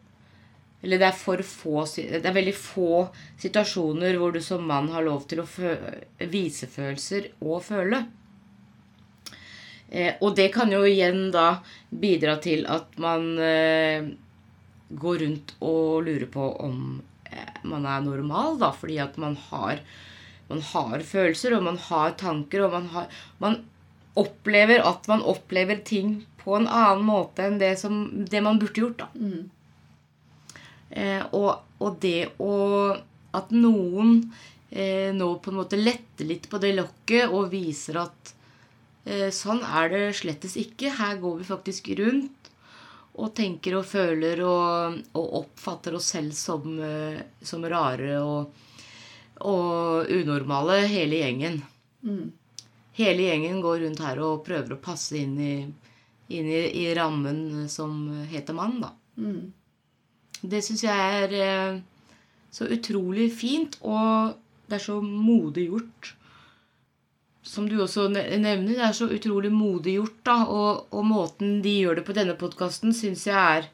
Eller 0.82 1.02
det 1.02 1.10
er, 1.10 1.18
for 1.18 1.42
få, 1.44 1.84
det 1.98 2.24
er 2.24 2.36
veldig 2.36 2.56
få 2.56 3.10
situasjoner 3.42 4.16
hvor 4.16 4.32
du 4.32 4.40
som 4.44 4.64
mann 4.64 4.88
har 4.94 5.04
lov 5.04 5.26
til 5.28 5.42
å 5.44 5.48
fø 5.50 5.74
vise 6.32 6.70
følelser 6.72 7.34
og 7.44 7.60
føle. 7.66 8.06
Eh, 9.92 10.16
og 10.22 10.36
det 10.38 10.50
kan 10.54 10.72
jo 10.72 10.84
igjen 10.86 11.30
da 11.34 11.60
bidra 11.90 12.38
til 12.44 12.66
at 12.70 12.98
man 13.02 13.32
eh, 13.42 14.10
går 14.90 15.24
rundt 15.24 15.56
og 15.66 16.06
lurer 16.06 16.28
på 16.30 16.50
om 16.66 17.02
eh, 17.26 17.64
man 17.64 17.88
er 17.90 18.06
normal, 18.06 18.60
da, 18.62 18.70
fordi 18.76 19.00
at 19.02 19.18
man 19.22 19.38
har, 19.50 19.82
man 20.50 20.62
har 20.74 21.06
følelser, 21.06 21.58
og 21.58 21.66
man 21.66 21.80
har 21.90 22.18
tanker, 22.22 22.66
og 22.66 22.78
man, 22.78 22.90
har, 22.94 23.22
man 23.42 23.62
opplever 24.20 24.84
at 24.86 25.08
man 25.10 25.26
opplever 25.26 25.82
ting 25.86 26.20
på 26.44 26.56
en 26.58 26.68
annen 26.68 27.06
måte 27.06 27.46
enn 27.46 27.60
det, 27.62 27.76
som, 27.82 28.04
det 28.30 28.42
man 28.46 28.60
burde 28.62 28.82
gjort. 28.84 29.04
da. 29.04 29.10
Eh, 30.90 31.24
og, 31.38 31.66
og 31.78 32.00
det 32.02 32.32
å 32.42 32.54
At 33.38 33.52
noen 33.54 34.24
eh, 34.74 35.12
nå 35.14 35.28
på 35.38 35.52
en 35.52 35.60
måte 35.60 35.78
letter 35.78 36.26
litt 36.26 36.48
på 36.50 36.58
det 36.58 36.72
lokket 36.80 37.30
og 37.30 37.52
viser 37.52 38.00
at 38.02 38.32
sånn 39.34 39.64
er 39.66 39.90
det 39.94 40.04
slettes 40.20 40.56
ikke. 40.60 40.92
Her 41.00 41.18
går 41.22 41.40
vi 41.40 41.48
faktisk 41.48 41.90
rundt 42.00 42.40
og 43.20 43.34
tenker 43.36 43.78
og 43.80 43.88
føler 43.90 44.42
og, 44.46 45.00
og 45.18 45.38
oppfatter 45.44 45.96
oss 45.98 46.12
selv 46.14 46.36
som, 46.38 46.66
eh, 46.84 47.20
som 47.42 47.66
rare 47.68 48.20
og, 48.24 48.54
og 49.50 50.12
unormale, 50.14 50.82
hele 50.92 51.20
gjengen. 51.24 51.62
Hele 53.00 53.30
gjengen 53.30 53.62
går 53.64 53.84
rundt 53.86 54.04
her 54.04 54.22
og 54.24 54.44
prøver 54.48 54.76
å 54.76 54.84
passe 54.84 55.18
inn 55.20 55.36
i, 55.40 55.54
inn 56.36 56.52
i, 56.52 56.62
i 56.84 56.86
rammen 56.98 57.68
som 57.72 58.08
heter 58.32 58.56
mann, 58.58 58.80
da. 58.84 58.94
Det 60.40 60.62
syns 60.64 60.86
jeg 60.86 61.24
er 61.24 61.36
eh, 61.36 61.80
så 62.56 62.70
utrolig 62.72 63.30
fint, 63.36 63.76
og 63.84 64.38
det 64.70 64.80
er 64.80 64.86
så 64.86 65.00
modig 65.04 65.68
gjort. 65.68 66.14
Som 67.46 67.70
du 67.70 67.78
også 67.82 68.10
nevner, 68.12 68.66
det 68.68 68.82
er 68.84 68.96
så 68.96 69.08
utrolig 69.10 69.52
modig 69.54 69.96
gjort, 69.96 70.18
da. 70.28 70.38
Og, 70.52 70.90
og 70.92 71.06
måten 71.08 71.60
de 71.64 71.78
gjør 71.82 72.00
det 72.00 72.06
på 72.08 72.16
denne 72.18 72.36
podkasten, 72.40 72.94
syns 72.96 73.26
jeg 73.30 73.40
er 73.40 73.70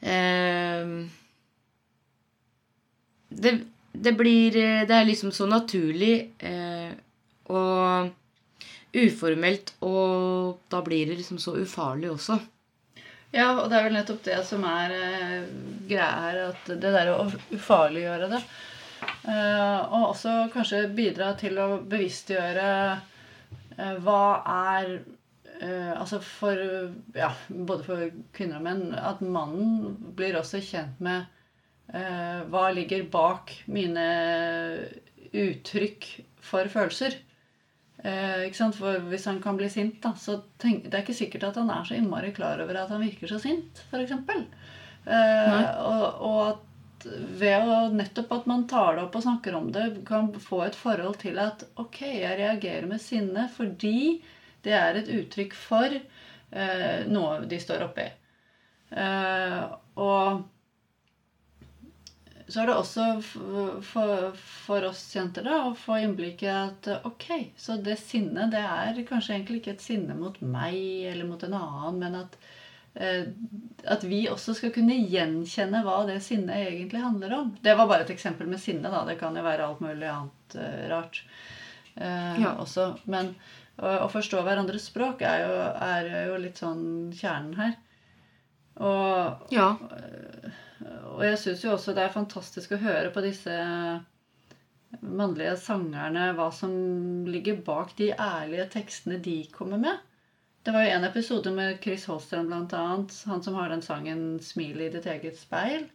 eh, 0.00 0.94
det, 3.30 3.52
det 3.92 4.14
blir 4.18 4.56
eh, 4.56 4.86
Det 4.88 4.96
er 4.96 5.04
liksom 5.08 5.32
så 5.32 5.46
naturlig 5.50 6.14
eh, 6.38 6.96
og 7.50 8.10
uformelt, 8.90 9.74
og 9.86 10.58
da 10.70 10.80
blir 10.82 11.10
det 11.10 11.20
liksom 11.20 11.38
så 11.38 11.54
ufarlig 11.60 12.10
også. 12.10 12.38
Ja, 13.30 13.52
og 13.60 13.68
det 13.70 13.78
er 13.78 13.84
vel 13.86 13.94
nettopp 13.94 14.24
det 14.26 14.40
som 14.46 14.64
er 14.66 14.94
eh, 14.96 15.44
greia 15.86 16.08
her. 16.24 16.40
At 16.50 16.70
det 16.70 16.90
der 16.96 17.12
å 17.12 17.28
ufarliggjøre 17.54 18.30
det. 18.32 18.40
Eh, 19.28 19.80
og 19.92 20.14
også 20.14 20.34
kanskje 20.54 20.86
bidra 20.96 21.34
til 21.40 21.58
å 21.60 21.80
bevisstgjøre 21.88 22.68
eh, 23.76 23.96
hva 24.00 24.22
er 24.48 24.94
eh, 25.60 25.90
Altså 25.92 26.22
for 26.24 26.62
Ja, 27.16 27.28
både 27.48 27.84
for 27.84 28.06
kvinner 28.36 28.60
og 28.60 28.66
menn. 28.68 28.86
At 28.96 29.20
mannen 29.20 29.98
blir 30.16 30.38
også 30.40 30.62
kjent 30.64 31.02
med 31.04 31.28
hva 31.90 32.68
ligger 32.70 33.00
bak 33.10 33.50
mine 33.66 34.02
uttrykk 35.34 36.04
for 36.38 36.70
følelser. 36.70 37.16
Ikke 37.98 38.54
sant? 38.54 38.76
For 38.78 39.02
Hvis 39.10 39.26
han 39.26 39.40
kan 39.42 39.58
bli 39.58 39.66
sint, 39.74 39.96
da, 40.04 40.12
så 40.14 40.36
tenk, 40.62 40.84
det 40.86 40.94
er 40.94 41.02
ikke 41.02 41.16
sikkert 41.18 41.48
at 41.48 41.58
han 41.58 41.72
er 41.74 41.88
så 41.88 41.96
innmari 41.98 42.30
klar 42.36 42.62
over 42.62 42.78
at 42.78 42.94
han 42.94 43.02
virker 43.02 43.32
så 43.32 43.40
sint, 43.42 43.82
f.eks. 43.90 44.14
Eh, 45.10 45.66
og, 45.82 46.06
og 46.22 46.38
at 46.44 46.62
ved 47.06 47.66
å 47.66 47.78
nettopp 47.94 48.32
at 48.36 48.46
man 48.50 48.66
tar 48.70 48.96
det 48.96 49.06
opp 49.06 49.18
og 49.18 49.24
snakker 49.24 49.56
om 49.58 49.70
det, 49.74 49.86
kan 50.08 50.30
få 50.40 50.62
et 50.66 50.78
forhold 50.78 51.20
til 51.22 51.40
at 51.42 51.64
ok, 51.80 52.00
jeg 52.20 52.38
reagerer 52.40 52.88
med 52.90 53.02
sinne 53.02 53.48
fordi 53.54 54.20
det 54.64 54.76
er 54.76 55.00
et 55.00 55.10
uttrykk 55.10 55.56
for 55.56 55.96
eh, 55.96 57.00
noe 57.08 57.44
de 57.48 57.60
står 57.62 57.86
oppi. 57.88 58.06
Eh, 58.90 59.62
og 60.00 60.42
så 62.50 62.62
er 62.62 62.70
det 62.70 62.74
også 62.74 63.04
for, 63.86 64.34
for 64.34 64.86
oss 64.88 65.02
jenter 65.14 65.46
da, 65.46 65.60
å 65.68 65.74
få 65.78 66.00
innblikk 66.02 66.42
i 66.42 66.50
at 66.50 66.88
ok, 67.06 67.28
så 67.58 67.76
det 67.78 67.96
sinnet 68.02 68.50
det 68.54 68.62
er 68.62 68.98
kanskje 69.06 69.36
egentlig 69.36 69.60
ikke 69.60 69.76
et 69.76 69.84
sinne 69.84 70.16
mot 70.18 70.40
meg 70.42 70.80
eller 71.12 71.28
mot 71.28 71.42
en 71.46 71.54
annen, 71.60 72.00
men 72.02 72.18
at, 72.24 72.34
at 72.94 74.02
vi 74.04 74.24
også 74.28 74.54
skal 74.58 74.72
kunne 74.74 74.96
gjenkjenne 74.98 75.82
hva 75.86 76.00
det 76.08 76.18
sinnet 76.24 76.56
egentlig 76.68 77.00
handler 77.04 77.32
om. 77.36 77.52
Det 77.62 77.76
var 77.78 77.86
bare 77.86 78.02
et 78.02 78.10
eksempel 78.10 78.48
med 78.50 78.60
sinne. 78.60 78.90
da, 78.90 79.04
Det 79.06 79.18
kan 79.20 79.36
jo 79.36 79.42
være 79.46 79.66
alt 79.66 79.80
mulig 79.80 80.08
annet 80.10 80.56
eh, 80.58 80.88
rart 80.90 81.22
eh, 81.96 82.40
Ja. 82.42 82.56
også. 82.58 82.98
Men 83.06 83.34
å 83.80 84.08
forstå 84.12 84.42
hverandres 84.44 84.90
språk 84.90 85.22
er 85.24 85.46
jo, 85.46 85.54
er 85.80 86.10
jo 86.28 86.36
litt 86.36 86.58
sånn 86.60 87.12
kjernen 87.16 87.54
her. 87.56 87.76
Og 88.80 89.52
Ja. 89.54 89.70
og 91.14 91.22
jeg 91.24 91.38
syns 91.38 91.64
jo 91.64 91.72
også 91.76 91.94
det 91.94 92.04
er 92.04 92.12
fantastisk 92.12 92.72
å 92.72 92.80
høre 92.82 93.10
på 93.14 93.22
disse 93.24 93.54
mannlige 95.00 95.56
sangerne 95.56 96.32
hva 96.36 96.50
som 96.52 96.72
ligger 97.30 97.60
bak 97.64 97.94
de 97.96 98.10
ærlige 98.12 98.68
tekstene 98.74 99.20
de 99.22 99.44
kommer 99.54 99.78
med. 99.78 99.98
Det 100.62 100.70
var 100.70 100.84
jo 100.84 100.90
en 100.90 101.04
episode 101.04 101.50
med 101.50 101.78
Chris 101.82 102.06
blant 102.30 102.72
annet. 102.72 103.22
Han 103.26 103.42
som 103.42 103.54
har 103.54 103.68
den 103.68 103.82
sangen 103.82 104.40
'Smil 104.40 104.80
i 104.80 104.88
ditt 104.88 105.06
eget 105.06 105.38
speil'. 105.38 105.88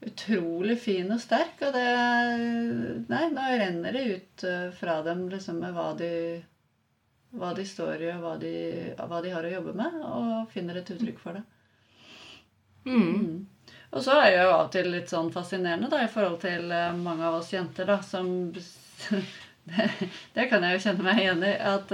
Utrolig 0.00 0.80
fin 0.80 1.10
og 1.12 1.20
sterk. 1.20 1.58
Og 1.60 1.72
det 1.74 3.08
Nei, 3.10 3.24
nå 3.34 3.48
renner 3.58 3.92
det 3.92 4.04
ut 4.04 4.44
eh, 4.44 4.70
fra 4.70 5.02
dem 5.02 5.28
liksom 5.28 5.58
med 5.58 5.74
hva 5.74 5.88
de, 5.98 6.12
hva 7.34 7.50
de 7.54 7.64
står 7.66 8.02
i, 8.06 8.12
og 8.14 8.22
hva 8.22 8.36
de, 8.38 8.54
hva 8.96 9.20
de 9.22 9.34
har 9.34 9.44
å 9.44 9.52
jobbe 9.56 9.74
med, 9.82 9.98
og 10.06 10.54
finner 10.54 10.78
et 10.78 10.90
uttrykk 10.94 11.18
for 11.18 11.40
det. 11.40 11.42
Mm. 12.86 13.46
Og 13.90 14.04
så 14.06 14.20
er 14.20 14.30
det 14.30 14.38
jo 14.38 14.52
av 14.54 14.64
og 14.68 14.72
til 14.72 14.90
litt 14.94 15.10
sånn 15.10 15.32
fascinerende 15.34 15.90
da, 15.90 16.04
i 16.04 16.12
forhold 16.14 16.38
til 16.46 16.70
eh, 16.70 16.94
mange 16.94 17.26
av 17.26 17.40
oss 17.42 17.50
jenter 17.52 17.90
da, 17.90 17.98
som 18.06 18.30
det, 18.54 19.90
det 20.38 20.46
kan 20.48 20.62
jeg 20.62 20.78
jo 20.78 20.84
kjenne 20.86 21.10
meg 21.10 21.24
igjen 21.24 21.44
i. 21.44 21.56
At 21.74 21.92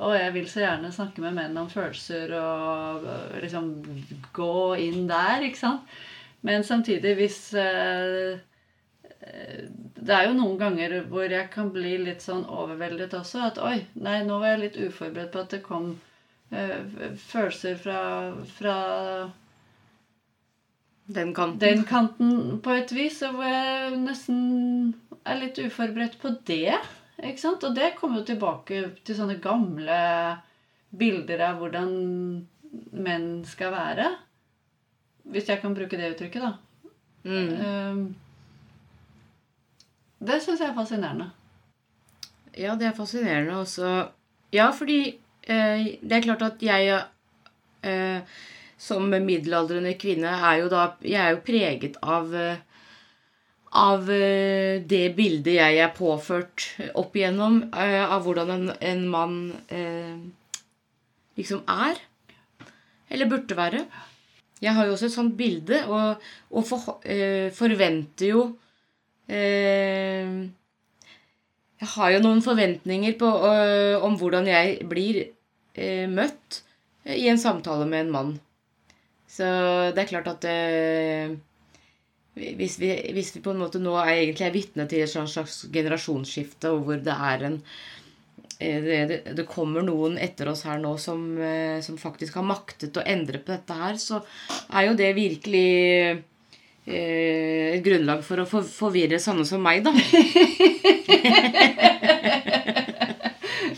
å, 0.00 0.12
jeg 0.16 0.32
vil 0.32 0.46
så 0.48 0.62
gjerne 0.62 0.92
snakke 0.94 1.22
med 1.24 1.36
menn 1.36 1.58
om 1.60 1.68
følelser 1.70 2.32
og 2.38 3.04
eh, 3.04 3.40
liksom 3.44 3.66
gå 4.36 4.54
inn 4.80 5.08
der, 5.10 5.44
ikke 5.44 5.60
sant. 5.60 5.98
Men 6.46 6.64
samtidig, 6.64 7.16
hvis 7.18 7.40
eh, 7.60 8.38
Det 10.00 10.14
er 10.16 10.24
jo 10.24 10.36
noen 10.38 10.56
ganger 10.56 10.94
hvor 11.10 11.28
jeg 11.28 11.50
kan 11.52 11.68
bli 11.74 11.98
litt 12.00 12.24
sånn 12.24 12.46
overveldet 12.48 13.12
også. 13.18 13.42
At 13.50 13.60
oi, 13.60 13.82
nei, 14.00 14.22
nå 14.24 14.38
var 14.40 14.54
jeg 14.54 14.62
litt 14.62 14.78
uforberedt 14.86 15.34
på 15.34 15.42
at 15.42 15.52
det 15.52 15.60
kom 15.66 15.90
eh, 16.48 17.12
følelser 17.20 17.76
fra, 17.82 18.00
fra 18.56 18.78
Den 21.12 21.34
kanten. 21.36 21.60
den 21.60 21.84
kanten 21.84 22.62
på 22.64 22.72
et 22.78 22.96
vis, 22.96 23.20
og 23.28 23.36
hvor 23.36 23.52
jeg 23.52 24.00
nesten 24.00 24.40
er 25.28 25.42
litt 25.42 25.60
uforberedt 25.60 26.16
på 26.22 26.32
det. 26.48 26.78
Ikke 27.20 27.42
sant? 27.42 27.64
Og 27.66 27.76
det 27.76 27.94
kommer 27.98 28.20
jo 28.20 28.30
tilbake 28.30 28.82
til 29.04 29.16
sånne 29.16 29.36
gamle 29.42 30.00
bilder 30.90 31.44
av 31.50 31.60
hvordan 31.60 31.90
menn 32.96 33.28
skal 33.48 33.74
være. 33.74 34.08
Hvis 35.30 35.50
jeg 35.50 35.60
kan 35.62 35.76
bruke 35.76 35.98
det 36.00 36.14
uttrykket, 36.14 36.42
da. 36.46 36.52
Mm. 37.28 37.50
Um, 37.60 38.02
det 40.20 40.40
syns 40.44 40.60
jeg 40.60 40.70
er 40.70 40.76
fascinerende. 40.76 41.30
Ja, 42.56 42.74
det 42.76 42.88
er 42.88 42.96
fascinerende 42.96 43.58
også. 43.60 43.90
Ja, 44.52 44.70
fordi 44.74 45.00
eh, 45.46 45.84
det 46.00 46.16
er 46.16 46.24
klart 46.24 46.42
at 46.42 46.64
jeg 46.64 46.96
eh, 47.86 48.40
som 48.80 49.06
middelaldrende 49.12 49.94
kvinne 50.00 50.32
er 50.34 50.62
jo 50.62 50.68
da 50.72 50.86
Jeg 51.04 51.20
er 51.20 51.36
jo 51.36 51.44
preget 51.46 51.98
av 52.02 52.34
eh, 52.34 52.60
av 53.70 54.08
eh, 54.10 54.82
det 54.82 55.12
bildet 55.14 55.54
jeg 55.54 55.78
er 55.78 55.92
påført 55.94 56.66
opp 56.98 57.14
igjennom 57.14 57.62
eh, 57.70 58.02
av 58.02 58.24
hvordan 58.24 58.50
en, 58.56 58.70
en 58.74 59.02
mann 59.10 59.36
eh, 59.70 60.16
liksom 61.38 61.62
er. 61.70 62.00
Eller 63.10 63.30
burde 63.30 63.58
være. 63.58 63.84
Jeg 64.60 64.74
har 64.76 64.86
jo 64.86 64.94
også 64.94 65.08
et 65.08 65.14
sånt 65.14 65.36
bilde, 65.38 65.84
og, 65.88 66.24
og 66.52 66.66
for, 66.68 66.98
eh, 67.08 67.48
forventer 67.54 68.28
jo 68.28 68.42
eh, 69.30 70.34
Jeg 71.80 71.88
har 71.94 72.10
jo 72.12 72.20
noen 72.26 72.42
forventninger 72.44 73.14
på, 73.18 73.30
øh, 73.48 74.02
om 74.04 74.18
hvordan 74.20 74.50
jeg 74.50 74.82
blir 74.90 75.22
eh, 75.74 76.04
møtt 76.10 76.60
i 77.08 77.30
en 77.30 77.40
samtale 77.40 77.86
med 77.88 78.04
en 78.04 78.12
mann. 78.12 78.34
Så 79.30 79.46
det 79.94 80.02
er 80.02 80.10
klart 80.10 80.28
at 80.28 80.44
eh, 80.50 81.38
hvis, 82.40 82.78
vi, 82.80 82.90
hvis 83.14 83.34
vi 83.36 83.42
på 83.44 83.52
en 83.54 83.60
måte 83.62 83.80
nå 83.82 83.94
er 84.00 84.12
egentlig 84.16 84.46
er 84.46 84.54
vitne 84.54 84.86
til 84.90 85.04
et 85.04 85.10
slags 85.10 85.66
generasjonsskifte, 85.72 86.70
og 86.72 86.84
hvor 86.86 86.98
det 87.04 87.14
er 87.14 87.44
en 87.48 87.56
eh, 88.58 88.80
det, 88.84 89.18
det, 89.36 89.46
kommer 89.50 89.82
noen 89.86 90.18
etter 90.20 90.48
oss 90.52 90.64
her 90.68 90.78
nå 90.82 90.96
som, 91.00 91.20
eh, 91.38 91.78
som, 91.84 91.98
faktisk 92.00 92.34
har 92.40 92.46
maktet 92.48 92.96
å 92.96 93.06
endre 93.06 93.38
på 93.42 93.52
dette 93.52 93.74
her, 93.76 93.94
så 94.00 94.16
er 94.70 94.82
jo 94.88 94.98
det 94.98 95.10
virkelig 95.18 95.70
eh, 96.86 97.76
et 97.76 97.84
grunnlag 97.86 98.24
for 98.26 98.36
å 98.42 98.48
for, 98.48 98.62
forvirre 98.64 99.18
sånne 99.22 99.44
som 99.48 99.60
meg, 99.64 99.84
da. 99.84 99.92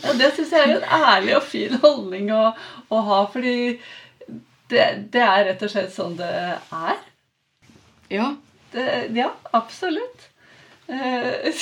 ja, 0.03 0.09
det 0.19 0.29
syns 0.37 0.51
jeg 0.55 0.61
er 0.61 0.77
en 0.77 0.87
ærlig 1.01 1.33
og 1.39 1.45
fin 1.51 1.73
holdning 1.83 2.31
å, 2.35 2.45
å 2.93 2.97
ha, 3.09 3.19
fordi 3.33 3.55
det, 4.73 4.85
det, 5.13 5.21
er 5.21 5.45
rett 5.49 5.63
og 5.65 5.71
slett 5.71 5.93
sånn 5.93 6.15
det 6.19 6.31
er. 6.31 6.97
Ja. 8.13 8.33
Det, 8.73 9.07
ja, 9.13 9.33
absolutt. 9.51 10.29
Eh, 10.87 11.53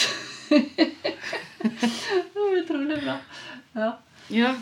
utrolig 2.61 3.03
bra. 3.03 3.17
Ja. 3.73 3.97
ja. 4.27 4.55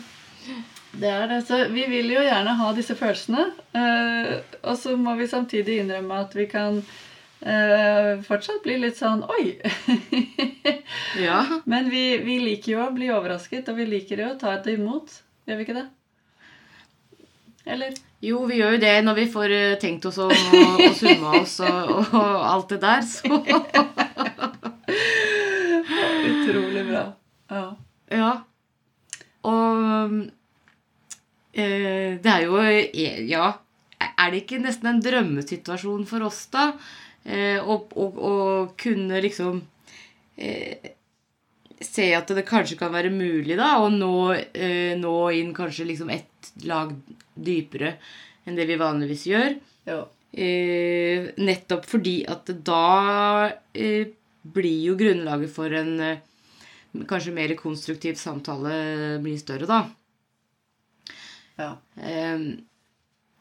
Det 0.92 1.08
er 1.08 1.28
det. 1.28 1.42
Så 1.46 1.68
vi 1.70 1.86
vil 1.86 2.10
jo 2.10 2.24
gjerne 2.24 2.56
ha 2.58 2.72
disse 2.74 2.96
følelsene. 2.98 3.44
Eh, 3.72 4.32
og 4.62 4.78
så 4.78 4.96
må 4.98 5.14
vi 5.20 5.30
samtidig 5.30 5.78
innrømme 5.80 6.18
at 6.24 6.34
vi 6.34 6.48
kan 6.50 6.80
eh, 7.40 8.18
fortsatt 8.26 8.64
bli 8.66 8.80
litt 8.82 8.98
sånn 8.98 9.22
Oi! 9.30 9.54
ja. 11.26 11.44
Men 11.70 11.90
vi, 11.92 12.18
vi, 12.26 12.40
liker 12.42 12.74
jo 12.74 12.84
å 12.88 12.92
bli 12.96 13.12
overrasket, 13.14 13.70
og 13.70 13.78
vi 13.78 13.86
liker 13.94 14.24
jo 14.24 14.32
å 14.34 14.38
ta 14.40 14.58
det 14.58 14.74
imot. 14.80 15.20
Gjør 15.46 15.60
vi 15.60 15.68
ikke 15.68 15.78
det? 15.78 15.88
Eller? 17.70 17.94
Jo, 18.20 18.42
vi 18.44 18.58
gjør 18.58 18.74
jo 18.76 18.80
det 18.82 18.96
når 19.04 19.16
vi 19.16 19.26
får 19.32 19.52
eh, 19.56 19.78
tenkt 19.80 20.04
oss 20.10 20.18
om 20.20 20.28
og, 20.28 20.82
og 20.84 20.96
summa 20.98 21.38
oss 21.38 21.54
og, 21.64 21.92
og, 22.12 22.34
alt 22.50 22.74
det 22.74 22.80
der, 22.82 23.00
så 23.08 23.40
Utrolig 26.30 26.82
bra. 26.90 27.04
Ja. 27.50 27.64
ja. 28.12 28.32
Og 29.48 30.14
eh, 31.54 32.20
det 32.20 32.32
er 32.34 32.44
jo 32.44 32.60
eh, 32.60 33.24
Ja, 33.30 33.54
er 34.00 34.32
det 34.32 34.42
ikke 34.42 34.60
nesten 34.60 34.92
en 34.92 35.02
drømmesituasjon 35.04 36.04
for 36.08 36.28
oss, 36.28 36.44
da? 36.52 36.70
Eh, 37.24 37.56
å, 37.60 37.78
å, 37.88 38.04
å, 38.04 38.34
kunne 38.80 39.20
liksom 39.24 39.62
eh, 40.36 40.92
se 41.80 42.10
at 42.14 42.30
det 42.36 42.46
kanskje 42.48 42.78
kan 42.80 42.92
være 42.92 43.12
mulig 43.12 43.56
da, 43.58 43.72
å 43.80 43.88
nå, 43.92 44.14
eh, 44.52 44.96
nå 45.00 45.14
inn 45.36 45.52
kanskje 45.56 45.88
liksom 45.88 46.12
ett 46.12 46.52
lag 46.68 46.92
dypere 47.34 47.94
enn 48.44 48.56
det 48.58 48.66
vi 48.68 48.78
vanligvis 48.80 49.26
gjør. 49.30 49.56
Eh, 50.30 51.30
nettopp 51.40 51.86
fordi 51.88 52.20
at 52.30 52.50
da 52.66 53.50
eh, 53.74 54.12
blir 54.42 54.82
jo 54.90 54.96
grunnlaget 55.00 55.52
for 55.52 55.72
en 55.74 55.94
eh, 56.04 56.20
kanskje 57.08 57.34
mer 57.34 57.54
konstruktiv 57.58 58.18
samtale 58.20 59.18
blir 59.22 59.38
større, 59.40 59.68
da. 59.70 59.80
Ja. 61.60 61.72
Eh, 61.96 62.44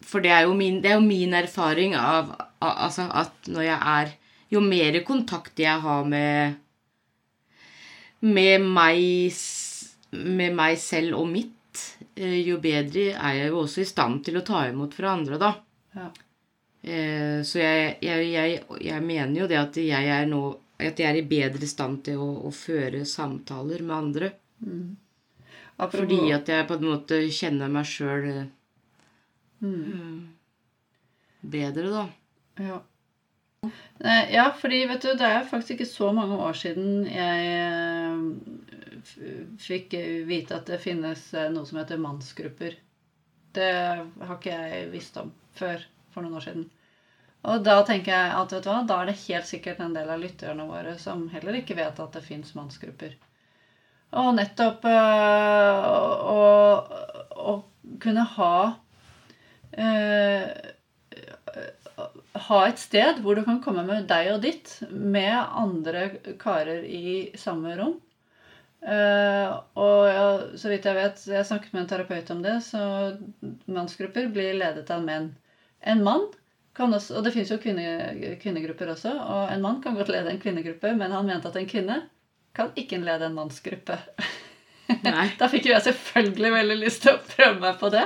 for 0.10 0.24
det 0.24 0.32
er, 0.32 0.48
min, 0.56 0.80
det 0.82 0.94
er 0.94 0.98
jo 0.98 1.06
min 1.06 1.36
erfaring 1.36 1.96
av, 2.00 2.32
av 2.64 2.82
altså 2.88 3.06
at 3.12 3.52
når 3.52 3.68
jeg 3.68 3.80
er 4.00 4.18
Jo 4.50 4.64
mer 4.66 4.96
kontakt 5.06 5.60
jeg 5.62 5.78
har 5.84 6.08
med 6.10 6.56
med 8.26 8.66
meg, 8.66 9.34
med 10.12 10.56
meg 10.58 10.80
selv 10.82 11.20
og 11.22 11.30
mitt, 11.32 11.84
eh, 12.16 12.40
jo 12.46 12.60
bedre 12.64 13.12
er 13.16 13.38
jeg 13.38 13.52
jo 13.54 13.62
også 13.64 13.84
i 13.84 13.90
stand 13.90 14.24
til 14.26 14.40
å 14.40 14.46
ta 14.46 14.66
imot 14.70 14.98
fra 14.98 15.14
andre, 15.16 15.40
da. 15.42 15.54
Ja. 15.96 16.10
Eh, 16.82 17.40
så 17.44 17.60
jeg, 17.60 17.98
jeg, 18.04 18.32
jeg, 18.32 18.64
jeg, 18.82 19.04
mener 19.04 19.42
jo 19.42 19.48
det 19.52 19.60
at 19.60 19.80
jeg 19.82 20.12
er 20.16 20.28
nå 20.30 20.44
at 20.80 21.00
jeg 21.00 21.10
er 21.10 21.18
i 21.20 21.28
bedre 21.28 21.68
stand 21.68 22.06
til 22.08 22.22
å, 22.24 22.30
å 22.48 22.52
føre 22.56 23.04
samtaler 23.04 23.82
med 23.84 23.96
andre. 23.98 24.30
Mm. 24.64 24.96
Fordi 25.80 26.20
at 26.36 26.48
jeg 26.52 26.68
på 26.68 26.78
en 26.80 26.88
måte 26.88 27.20
kjenner 27.36 27.72
meg 27.72 27.88
sjøl 27.88 28.30
mm. 29.60 30.14
bedre, 31.52 31.92
da. 31.92 32.06
Ja. 32.64 32.80
Ja, 34.32 34.54
fordi 34.56 34.86
vet 34.88 35.02
du, 35.02 35.14
det 35.20 35.28
er 35.28 35.44
faktisk 35.44 35.72
ikke 35.76 35.86
så 35.90 36.12
mange 36.16 36.38
år 36.40 36.54
siden 36.56 37.04
jeg 37.12 37.48
eh, 37.60 38.16
fikk 39.60 39.96
vite 40.30 40.56
at 40.56 40.70
det 40.72 40.80
finnes 40.80 41.26
eh, 41.36 41.50
noe 41.52 41.68
som 41.68 41.82
heter 41.82 42.00
mannsgrupper. 42.00 42.78
Det 43.56 43.72
har 43.74 44.36
ikke 44.38 44.56
jeg 44.56 44.92
visst 44.94 45.20
om 45.20 45.34
før 45.60 45.84
for 46.14 46.24
noen 46.24 46.38
år 46.40 46.46
siden. 46.48 46.70
Og 47.50 47.64
da 47.64 47.82
tenker 47.88 48.14
jeg 48.14 48.32
at 48.38 48.56
vet 48.56 48.64
du 48.64 48.70
hva, 48.72 48.80
da 48.88 49.02
er 49.02 49.12
det 49.12 49.20
helt 49.26 49.48
sikkert 49.48 49.84
en 49.84 49.96
del 49.96 50.10
av 50.12 50.24
lytterne 50.24 50.68
våre 50.70 50.96
som 51.00 51.28
heller 51.34 51.60
ikke 51.60 51.78
vet 51.80 52.00
at 52.00 52.16
det 52.16 52.24
fins 52.24 52.56
mannsgrupper. 52.56 53.16
Og 54.20 54.32
nettopp 54.36 54.88
å, 54.90 56.40
kunne 58.00 58.24
ha 58.36 58.56
øh, 59.76 60.48
ha 62.34 62.60
et 62.68 62.80
sted 62.80 63.22
hvor 63.24 63.36
du 63.36 63.44
kan 63.46 63.62
komme 63.64 63.84
med 63.88 64.08
deg 64.10 64.34
og 64.34 64.44
ditt 64.44 64.76
med 64.92 65.34
andre 65.34 66.10
karer 66.42 66.86
i 66.86 67.32
samme 67.40 67.76
rom. 67.80 67.98
Uh, 68.80 69.60
og 69.76 70.02
ja, 70.08 70.28
så 70.56 70.70
vidt 70.72 70.86
jeg 70.88 70.96
vet, 70.96 71.24
jeg 71.28 71.48
snakket 71.48 71.74
med 71.74 71.82
en 71.84 71.90
terapeut 71.90 72.30
om 72.32 72.44
det, 72.46 72.60
så 72.64 72.84
mannsgrupper 73.68 74.30
blir 74.32 74.56
ledet 74.56 74.88
av 74.94 75.04
menn. 75.04 75.34
En 75.84 76.04
mann 76.06 76.30
kan 76.80 76.94
også, 76.96 77.18
Og 77.18 77.26
det 77.26 77.34
fins 77.36 77.50
jo 77.52 77.58
kvinne, 77.60 78.38
kvinnegrupper 78.40 78.94
også. 78.94 79.12
Og 79.12 79.52
en 79.52 79.64
mann 79.66 79.82
kan 79.84 79.98
godt 80.00 80.12
lede 80.14 80.32
en 80.32 80.40
kvinnegruppe, 80.40 80.94
men 80.96 81.12
han 81.12 81.28
mente 81.28 81.50
at 81.50 81.58
en 81.60 81.68
kvinne 81.68 81.98
kan 82.56 82.72
ikke 82.80 83.02
lede 83.04 83.28
en 83.28 83.36
mannsgruppe. 83.36 83.98
da 85.40 85.48
fikk 85.50 85.68
jo 85.70 85.74
jeg 85.76 85.86
selvfølgelig 85.86 86.52
veldig 86.54 86.78
lyst 86.82 87.04
til 87.04 87.16
å 87.16 87.22
prøve 87.22 87.60
meg 87.62 87.78
på 87.82 87.92
det. 87.94 88.06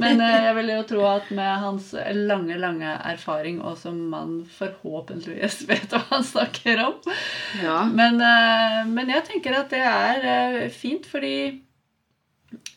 Men 0.00 0.20
eh, 0.20 0.38
jeg 0.46 0.56
vil 0.58 0.72
jo 0.74 0.82
tro 0.90 1.06
at 1.08 1.30
med 1.34 1.52
hans 1.64 1.92
lange, 2.18 2.58
lange 2.60 2.92
erfaring, 3.12 3.60
og 3.64 3.78
som 3.80 3.98
mann 4.12 4.42
forhåpentligvis 4.58 5.62
vet 5.70 5.92
hva 5.92 6.02
han 6.10 6.26
snakker 6.26 6.82
om 6.82 6.98
ja. 7.62 7.82
men, 7.88 8.20
eh, 8.20 8.82
men, 8.88 9.12
jeg 9.12 9.26
tenker 9.28 9.56
at 9.58 9.72
det 9.72 9.82
er 9.86 10.28
eh, 10.34 10.70
fint, 10.72 11.08
fordi 11.08 11.36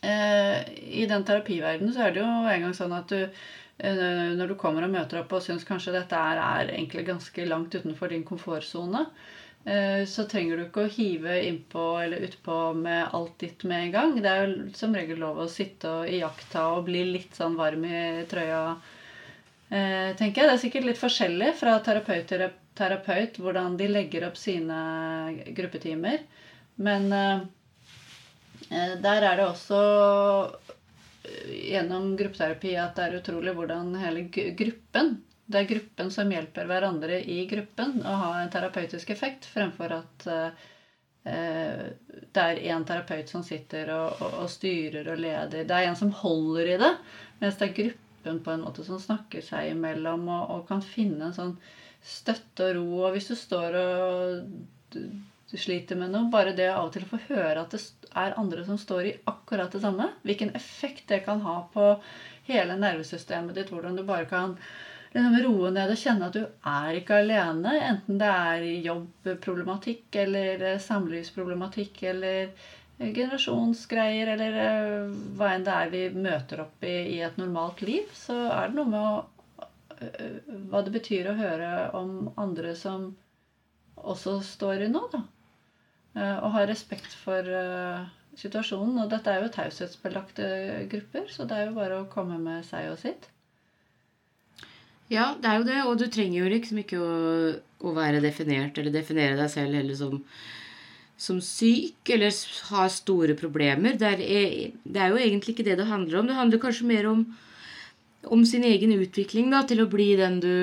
i 0.05 1.03
den 1.09 1.23
terapiverdenen 1.25 1.91
så 1.91 2.05
er 2.05 2.13
det 2.13 2.21
jo 2.21 2.27
en 2.47 2.61
gang 2.63 2.75
sånn 2.77 2.93
at 2.95 3.09
du 3.11 3.25
når 3.75 4.51
du 4.51 4.53
kommer 4.55 4.85
og 4.85 4.93
møter 4.93 5.19
opp 5.19 5.33
og 5.35 5.41
syns 5.43 5.65
kanskje 5.67 5.91
dette 5.97 6.15
er, 6.15 6.39
er 6.39 6.69
egentlig 6.77 7.03
ganske 7.09 7.47
langt 7.49 7.75
utenfor 7.75 8.13
din 8.13 8.23
komfortsone, 8.23 9.01
så 10.05 10.23
trenger 10.29 10.59
du 10.59 10.63
ikke 10.67 10.83
å 10.85 10.91
hive 10.93 11.35
innpå 11.47 11.83
eller 12.03 12.21
utpå 12.27 12.55
med 12.77 13.15
alt 13.17 13.39
ditt 13.41 13.63
med 13.65 13.87
en 13.87 13.93
gang. 13.95 14.11
Det 14.21 14.29
er 14.29 14.43
jo 14.51 14.67
som 14.77 14.93
regel 14.93 15.17
lov 15.23 15.39
å 15.41 15.47
sitte 15.49 15.89
og 15.89 16.11
iaktta 16.13 16.67
og 16.75 16.83
bli 16.85 17.01
litt 17.15 17.33
sånn 17.33 17.57
varm 17.57 17.87
i 17.89 18.21
trøya, 18.29 18.59
eh, 19.71 20.11
tenker 20.19 20.43
jeg. 20.43 20.51
Det 20.51 20.53
er 20.53 20.61
sikkert 20.67 20.87
litt 20.91 21.01
forskjellig 21.01 21.49
fra 21.57 21.79
terapeut 21.81 22.29
til 22.29 22.45
terapeut 22.77 23.39
hvordan 23.41 23.77
de 23.79 23.89
legger 23.89 24.27
opp 24.29 24.37
sine 24.37 24.77
gruppetimer. 25.57 26.21
Men 26.85 27.09
eh, 27.17 28.95
der 29.01 29.29
er 29.31 29.41
det 29.41 29.47
også 29.49 29.81
gjennom 31.49 32.11
gruppeterapi 32.19 32.75
at 32.79 32.97
det 32.97 33.05
er 33.07 33.17
utrolig 33.23 33.53
hvordan 33.57 33.95
hele 33.97 34.27
gruppen 34.29 35.15
det 35.45 35.59
er 35.61 35.69
gruppen 35.69 36.09
som 36.13 36.31
hjelper 36.31 36.69
hverandre 36.69 37.19
i 37.21 37.43
gruppen 37.49 37.99
å 38.01 38.15
ha 38.21 38.31
en 38.39 38.51
terapeutisk 38.53 39.11
effekt, 39.13 39.45
fremfor 39.45 39.93
at 39.99 40.25
eh, 40.31 40.63
det 41.25 42.41
er 42.41 42.61
én 42.69 42.85
terapeut 42.85 43.29
som 43.29 43.43
sitter 43.45 43.89
og, 43.93 44.21
og, 44.21 44.39
og, 44.43 44.49
styrer 44.49 45.11
og 45.13 45.21
leder. 45.21 45.65
Det 45.65 45.77
er 45.77 45.89
en 45.89 45.97
som 45.97 46.13
holder 46.23 46.73
i 46.73 46.79
det, 46.81 46.91
mens 47.41 47.57
det 47.59 47.69
er 47.69 47.77
gruppen 47.79 48.41
på 48.45 48.53
en 48.53 48.65
måte 48.65 48.85
som 48.85 49.01
snakker 49.01 49.45
seg 49.45 49.71
imellom 49.73 50.27
og, 50.29 50.43
og 50.55 50.67
kan 50.69 50.81
finne 50.85 51.29
en 51.29 51.37
sånn 51.37 51.55
støtte 52.05 52.71
og 52.71 52.75
ro. 52.77 52.87
Og 53.07 53.15
hvis 53.15 53.29
du 53.31 53.37
står 53.37 53.77
og 53.81 54.49
du 54.95 55.57
sliter 55.61 55.97
med 55.99 56.09
noe, 56.13 56.29
bare 56.33 56.55
det 56.57 56.67
av 56.71 56.87
og 56.87 56.93
til 56.95 57.05
å 57.05 57.11
få 57.11 57.21
høre 57.27 57.61
at 57.61 57.73
det 57.73 57.81
er 58.17 58.37
andre 58.39 58.65
som 58.65 58.79
står 58.81 59.09
i 59.09 59.15
akkurat 59.29 59.73
det 59.73 59.81
samme, 59.83 60.09
hvilken 60.25 60.53
effekt 60.57 61.05
det 61.11 61.21
kan 61.27 61.43
ha 61.45 61.59
på 61.73 61.91
hele 62.49 62.77
nervesystemet 62.81 63.57
ditt, 63.57 63.71
hvordan 63.73 63.97
du 63.97 64.03
bare 64.05 64.27
kan 64.29 64.57
liksom 65.15 65.35
roe 65.43 65.71
ned 65.71 65.91
og 65.91 65.99
kjenne 65.99 66.27
at 66.27 66.35
du 66.35 66.41
er 66.43 66.97
ikke 66.99 67.19
alene. 67.21 67.75
Enten 67.89 68.17
det 68.19 68.31
er 68.31 68.65
jobbproblematikk 68.85 70.15
eller 70.25 70.63
eh, 70.71 70.81
samlivsproblematikk 70.83 72.01
eller 72.11 72.49
eh, 72.49 73.11
generasjonsgreier 73.15 74.33
eller 74.35 74.57
eh, 74.63 75.13
hva 75.37 75.53
enn 75.55 75.67
det 75.67 75.75
er 75.75 75.93
vi 75.93 76.03
møter 76.15 76.65
opp 76.65 76.83
i 76.83 76.95
i 77.15 77.21
et 77.23 77.37
normalt 77.39 77.81
liv, 77.85 78.09
så 78.13 78.35
er 78.49 78.69
det 78.69 78.79
noe 78.79 78.91
med 78.91 79.05
å, 79.05 79.69
hva 80.71 80.83
det 80.83 80.91
betyr 80.97 81.31
å 81.31 81.37
høre 81.39 81.71
om 81.95 82.33
andre 82.35 82.75
som 82.75 83.13
også 83.95 84.41
står 84.43 84.83
i 84.85 84.91
noe, 84.91 85.07
da. 85.13 85.21
Og 86.15 86.51
ha 86.53 86.61
respekt 86.67 87.11
for 87.23 87.47
situasjonen. 88.39 88.99
Og 89.03 89.09
dette 89.11 89.31
er 89.31 89.43
jo 89.43 89.51
taushetsbelagte 89.51 90.47
grupper, 90.91 91.25
så 91.31 91.47
det 91.47 91.57
er 91.57 91.69
jo 91.69 91.77
bare 91.79 92.01
å 92.01 92.09
komme 92.11 92.37
med 92.39 92.63
seg 92.67 92.91
og 92.91 92.99
sitt. 93.01 93.27
Ja, 95.13 95.35
det 95.37 95.49
er 95.49 95.59
jo 95.59 95.65
det. 95.67 95.79
Og 95.85 95.97
du 96.01 96.07
trenger 96.09 96.41
jo 96.41 96.51
liksom 96.51 96.81
ikke 96.81 96.99
å, 97.01 97.15
å 97.85 97.95
være 97.95 98.23
definert 98.23 98.77
eller 98.81 98.93
definere 98.93 99.37
deg 99.37 99.51
selv 99.53 99.77
heller 99.77 99.97
som, 99.99 100.19
som 101.17 101.41
syk 101.43 102.13
eller 102.15 102.33
ha 102.71 102.87
store 102.91 103.37
problemer. 103.37 103.99
Det 104.01 104.13
er, 104.15 104.23
det 104.81 105.01
er, 105.01 105.13
jo 105.13 105.21
egentlig 105.21 105.55
ikke 105.55 105.67
det 105.67 105.77
det 105.81 105.89
handler 105.89 106.21
om. 106.21 106.29
Det 106.29 106.39
handler 106.39 106.63
kanskje 106.63 106.89
mer 106.89 107.09
om, 107.11 107.25
om 108.33 108.45
sin 108.49 108.65
egen 108.65 108.95
utvikling 108.97 109.51
da, 109.53 109.61
til 109.69 109.83
å 109.83 109.89
bli 109.91 110.13
den 110.17 110.39
du 110.41 110.55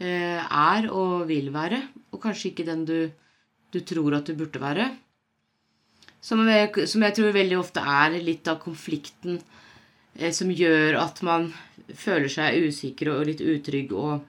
eh, 0.00 0.40
er 0.44 0.90
og 0.92 1.24
vil 1.30 1.48
være. 1.54 1.80
Og 2.12 2.20
kanskje 2.20 2.52
ikke 2.52 2.68
den 2.68 2.84
du, 2.84 2.98
du 3.72 3.80
tror 3.80 4.18
at 4.20 4.28
du 4.28 4.36
burde 4.36 4.60
være. 4.60 4.90
Som 6.20 6.44
jeg, 6.44 6.84
som 6.84 7.00
jeg 7.00 7.16
tror 7.16 7.32
veldig 7.32 7.56
ofte 7.56 7.80
er 7.80 8.18
litt 8.20 8.48
av 8.52 8.60
konflikten 8.60 9.38
eh, 10.18 10.28
som 10.36 10.52
gjør 10.52 11.00
at 11.00 11.24
man 11.24 11.48
føler 11.98 12.30
seg 12.32 12.68
usikker 12.68 13.12
og 13.14 13.24
litt 13.28 13.42
utrygg 13.44 13.94
og 13.96 14.20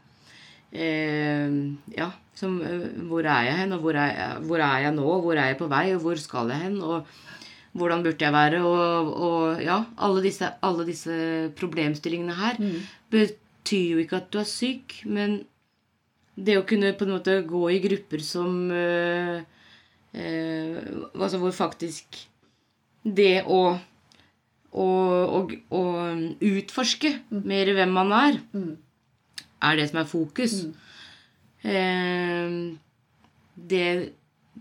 eh, 0.72 1.52
Ja, 1.98 2.12
som 2.38 2.62
eh, 2.66 2.88
Hvor 3.10 3.26
er 3.26 3.50
jeg 3.50 3.60
hen, 3.64 3.76
og 3.76 3.84
hvor 3.86 4.00
er 4.00 4.14
jeg, 4.16 4.46
hvor 4.48 4.64
er 4.64 4.86
jeg, 4.86 4.96
nå, 4.98 5.10
hvor 5.26 5.36
er 5.36 5.52
jeg 5.52 5.60
på 5.60 5.70
vei, 5.72 5.86
og 5.96 6.02
hvor 6.06 6.22
skal 6.22 6.54
jeg 6.54 6.66
hen, 6.66 6.80
og 6.82 7.06
hvordan 7.78 8.04
burde 8.04 8.26
jeg 8.26 8.36
være, 8.36 8.64
og, 8.68 9.14
og 9.16 9.62
ja, 9.64 9.78
alle 9.98 10.24
disse, 10.26 10.50
alle 10.62 10.86
disse, 10.88 11.14
problemstillingene 11.60 12.36
her 12.36 12.60
mm. 12.60 12.82
betyr 13.14 13.94
jo 13.94 14.02
ikke 14.04 14.20
at 14.20 14.28
du 14.34 14.42
er 14.42 14.50
syk, 14.50 14.98
men 15.08 15.40
det 16.36 16.58
å 16.60 16.66
kunne 16.68 16.94
på 16.98 17.08
en 17.08 17.14
måte 17.16 17.38
gå 17.48 17.62
i 17.72 17.80
grupper 17.84 18.24
som 18.24 18.72
eh, 18.72 19.42
eh, 20.16 20.78
Altså 21.12 21.40
hvor 21.42 21.54
faktisk 21.56 22.18
det 23.04 23.44
å 23.50 23.62
og, 24.72 25.52
utforske 26.42 27.12
mm. 27.30 27.42
mer 27.48 27.74
hvem 27.76 27.92
man 27.96 28.14
er, 28.16 28.40
mm. 28.54 28.72
er 29.68 29.76
det 29.76 29.90
som 29.90 30.00
er 30.02 30.10
fokus. 30.10 30.62
Mm. 30.64 30.74
Eh, 31.72 32.56
det, 33.56 33.86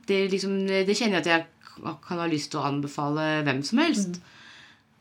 det, 0.09 0.21
liksom, 0.35 0.59
det, 0.67 0.97
kjenner 0.97 1.21
jeg 1.21 1.25
at 1.25 1.31
jeg 1.31 1.97
kan 2.05 2.21
ha 2.21 2.29
lyst 2.29 2.51
til 2.53 2.61
å 2.61 2.69
anbefale 2.69 3.43
hvem 3.47 3.63
som 3.67 3.83
helst. 3.85 4.21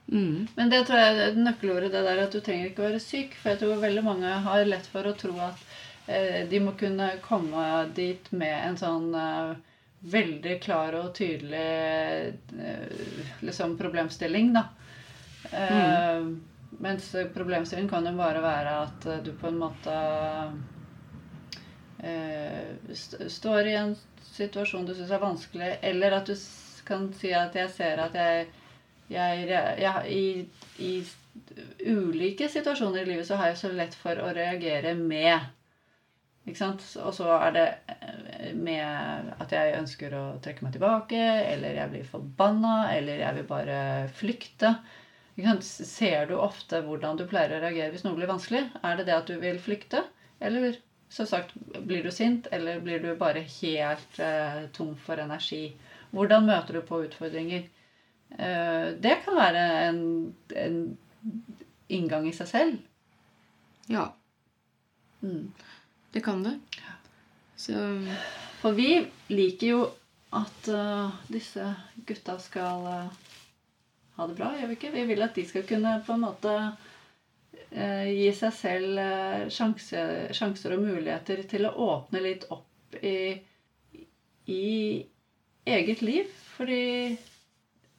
Mm. 0.07 0.19
mm. 0.19 0.47
Men 0.55 0.73
det 0.73 0.83
tror 0.87 1.01
jeg 1.01 1.23
er 1.25 1.39
nøkkelordet, 1.41 1.91
det 1.95 2.03
der 2.05 2.23
at 2.25 2.35
du 2.35 2.41
trenger 2.45 2.69
ikke 2.69 2.85
være 2.85 3.03
syk. 3.03 3.33
For 3.41 3.53
jeg 3.53 3.63
tror 3.63 3.81
veldig 3.81 4.05
mange 4.05 4.35
har 4.45 4.67
lett 4.67 4.87
for 4.93 5.09
å 5.09 5.15
tro 5.17 5.33
at 5.43 5.65
eh, 6.07 6.45
de 6.49 6.61
må 6.63 6.77
kunne 6.79 7.15
komme 7.25 7.65
dit 7.97 8.29
med 8.31 8.55
en 8.69 8.79
sånn 8.79 9.09
eh, 9.17 9.57
veldig 9.99 10.59
klar 10.63 10.95
og 10.95 11.11
tydelig 11.17 11.69
eh, 12.63 12.99
liksom 13.43 13.75
problemstilling, 13.79 14.53
da. 14.55 14.69
Mm. 15.51 15.57
Uh, 15.59 16.37
mens 16.79 17.15
problemstillingen 17.33 17.89
kan 17.89 18.05
jo 18.05 18.13
bare 18.17 18.41
være 18.43 18.75
at 18.83 19.07
du 19.25 19.31
på 19.39 19.47
en 19.49 19.57
måte 19.59 19.95
uh, 22.03 22.67
st 22.93 23.29
står 23.31 23.71
i 23.71 23.75
en 23.79 23.95
situasjon 24.39 24.87
du 24.87 24.93
syns 24.95 25.11
er 25.11 25.23
vanskelig, 25.23 25.71
eller 25.81 26.19
at 26.19 26.29
du 26.29 26.35
kan 26.87 27.09
si 27.17 27.33
at 27.35 27.55
jeg 27.57 27.71
ser 27.75 28.01
at 28.01 28.15
jeg, 28.17 28.47
jeg, 29.11 29.47
jeg 29.83 30.13
i, 30.13 30.25
i, 30.85 30.93
ulike 31.85 32.49
situasjoner 32.49 33.03
i 33.03 33.13
livet 33.13 33.27
så 33.27 33.39
har 33.39 33.51
jeg 33.51 33.61
så 33.61 33.71
lett 33.73 33.95
for 33.97 34.19
å 34.21 34.33
reagere 34.35 34.95
med. 34.97 35.55
Og 36.49 37.11
så 37.13 37.27
er 37.35 37.51
det 37.53 37.65
eh, 37.93 38.53
med 38.57 39.33
at 39.37 39.51
jeg 39.53 39.75
ønsker 39.77 40.15
å 40.17 40.23
trekke 40.41 40.65
meg 40.65 40.73
tilbake, 40.73 41.19
eller 41.51 41.77
jeg 41.77 41.93
blir 41.93 42.07
forbanna, 42.09 42.77
eller 42.95 43.21
jeg 43.21 43.37
vil 43.37 43.47
bare 43.51 43.81
flykte. 44.17 44.73
Ser 45.63 46.27
du 46.27 46.35
ofte 46.35 46.81
hvordan 46.83 47.17
du 47.19 47.25
pleier 47.29 47.55
å 47.55 47.61
reagere 47.63 47.93
hvis 47.93 48.05
noe 48.05 48.17
blir 48.17 48.29
vanskelig? 48.29 48.65
Er 48.83 48.99
det 48.99 49.07
det 49.09 49.15
at 49.15 49.29
du 49.29 49.37
vil 49.41 49.59
flykte? 49.61 50.03
Eller 50.39 50.77
som 51.09 51.25
sagt, 51.25 51.53
blir 51.79 52.03
du 52.03 52.11
sint, 52.11 52.47
eller 52.51 52.79
blir 52.79 52.99
du 52.99 53.15
bare 53.17 53.41
helt 53.41 54.19
eh, 54.19 54.65
tom 54.73 54.93
for 55.05 55.21
energi? 55.21 55.73
Hvordan 56.11 56.45
møter 56.45 56.77
du 56.77 56.81
på 56.85 57.01
utfordringer? 57.07 57.65
Eh, 58.37 58.87
det 59.01 59.15
kan 59.25 59.37
være 59.37 59.63
en, 59.87 60.01
en, 60.55 60.79
inngang 61.89 62.27
i 62.29 62.35
seg 62.37 62.51
selv. 62.51 62.77
Ja. 63.89 64.11
Mm. 65.21 65.49
Det 66.13 66.21
kan 66.25 66.43
det. 66.45 66.59
Så 67.57 67.73
For 68.61 68.77
vi 68.77 69.07
liker 69.33 69.67
jo 69.67 69.81
at 70.35 70.69
uh, 70.69 71.09
disse 71.31 71.65
gutta 72.05 72.35
skal 72.39 72.85
uh, 72.85 73.28
ha 74.19 74.27
det 74.27 74.35
bra, 74.35 74.51
gjør 74.57 74.67
vi 74.67 74.75
ikke? 74.75 74.91
Vi 74.91 75.05
vil 75.07 75.23
at 75.23 75.37
de 75.37 75.45
skal 75.47 75.63
kunne 75.67 75.93
på 76.03 76.15
en 76.15 76.25
måte 76.25 76.55
eh, 77.71 78.09
gi 78.11 78.27
seg 78.35 78.51
selv 78.57 78.99
eh, 78.99 79.45
sjanse, 79.53 80.01
sjanser 80.35 80.75
og 80.75 80.83
muligheter 80.83 81.45
til 81.47 81.69
å 81.69 81.75
åpne 81.85 82.23
litt 82.25 82.43
opp 82.51 82.99
i, 82.99 83.37
i 84.51 84.67
eget 85.77 86.03
liv. 86.03 86.27
Fordi 86.57 86.83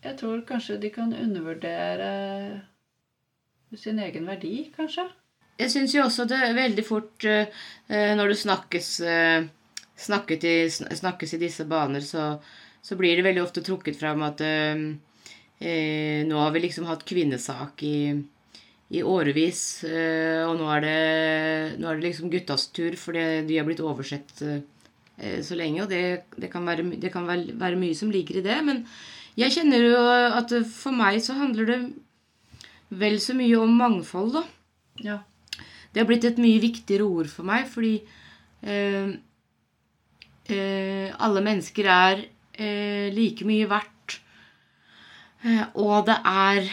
jeg 0.05 0.15
tror 0.21 0.45
kanskje 0.49 0.77
de 0.83 0.93
kan 0.93 1.17
undervurdere 1.17 2.13
sin 3.81 4.01
egen 4.03 4.29
verdi, 4.29 4.69
kanskje. 4.77 5.09
Jeg 5.61 5.73
syns 5.73 5.95
jo 5.95 6.05
også 6.05 6.27
det 6.29 6.37
er 6.43 6.57
veldig 6.57 6.85
fort 6.85 7.25
uh, 7.29 7.67
når 7.89 8.33
det 8.33 8.39
snakkes, 8.41 8.89
snakkes, 10.01 10.45
i, 10.49 10.55
snakkes, 11.01 11.35
i, 11.37 11.41
disse 11.41 11.67
baner, 11.69 12.05
så, 12.05 12.33
så, 12.83 12.97
blir 12.97 13.17
det 13.17 13.25
veldig 13.29 13.45
ofte 13.45 13.65
trukket 13.65 14.01
fram 14.01 14.25
at 14.27 14.41
Eh, 15.61 16.25
nå 16.25 16.39
har 16.41 16.55
vi 16.55 16.63
liksom 16.65 16.87
hatt 16.89 17.03
kvinnesak 17.05 17.83
i, 17.85 18.17
i 18.97 19.03
årevis, 19.05 19.85
eh, 19.85 20.41
og 20.47 20.55
nå 20.57 20.69
er, 20.73 20.87
det, 20.87 20.95
nå 21.77 21.91
er, 21.91 21.99
det, 21.99 22.07
liksom 22.07 22.31
guttas 22.33 22.71
tur 22.73 22.97
fordi 22.97 23.25
de 23.49 23.59
har 23.61 23.69
blitt 23.69 23.83
oversett 23.85 24.41
eh, 24.47 25.41
så 25.45 25.59
lenge. 25.61 25.85
Og 25.85 25.93
det, 25.93 26.03
det 26.41 26.49
kan, 26.53 26.65
være, 26.65 26.87
det 26.97 27.13
kan 27.13 27.29
være, 27.29 27.59
være, 27.61 27.81
mye 27.81 27.99
som 27.99 28.13
ligger 28.13 28.41
i 28.41 28.47
det. 28.47 28.57
Men 28.65 28.87
jeg 29.37 29.59
kjenner 29.59 29.85
jo 29.85 30.01
at 30.41 30.57
for 30.73 30.97
meg 30.97 31.21
så 31.21 31.37
handler 31.37 31.69
det 31.69 31.81
vel 32.91 33.21
så 33.23 33.37
mye 33.37 33.61
om 33.61 33.77
mangfold, 33.77 34.41
da. 34.41 34.47
Ja. 35.05 35.21
Det 35.93 36.01
har 36.03 36.09
blitt 36.09 36.25
et 36.25 36.41
mye 36.41 36.63
viktigere 36.63 37.05
ord 37.05 37.29
for 37.29 37.45
meg, 37.47 37.69
fordi 37.69 37.99
eh, 38.65 39.13
eh, 40.49 41.09
alle 41.21 41.45
mennesker 41.45 41.89
er 41.91 42.25
eh, 42.25 43.13
like 43.13 43.45
mye 43.45 43.69
verdt 43.71 44.00
og 45.41 46.07
det 46.09 46.17
er 46.29 46.67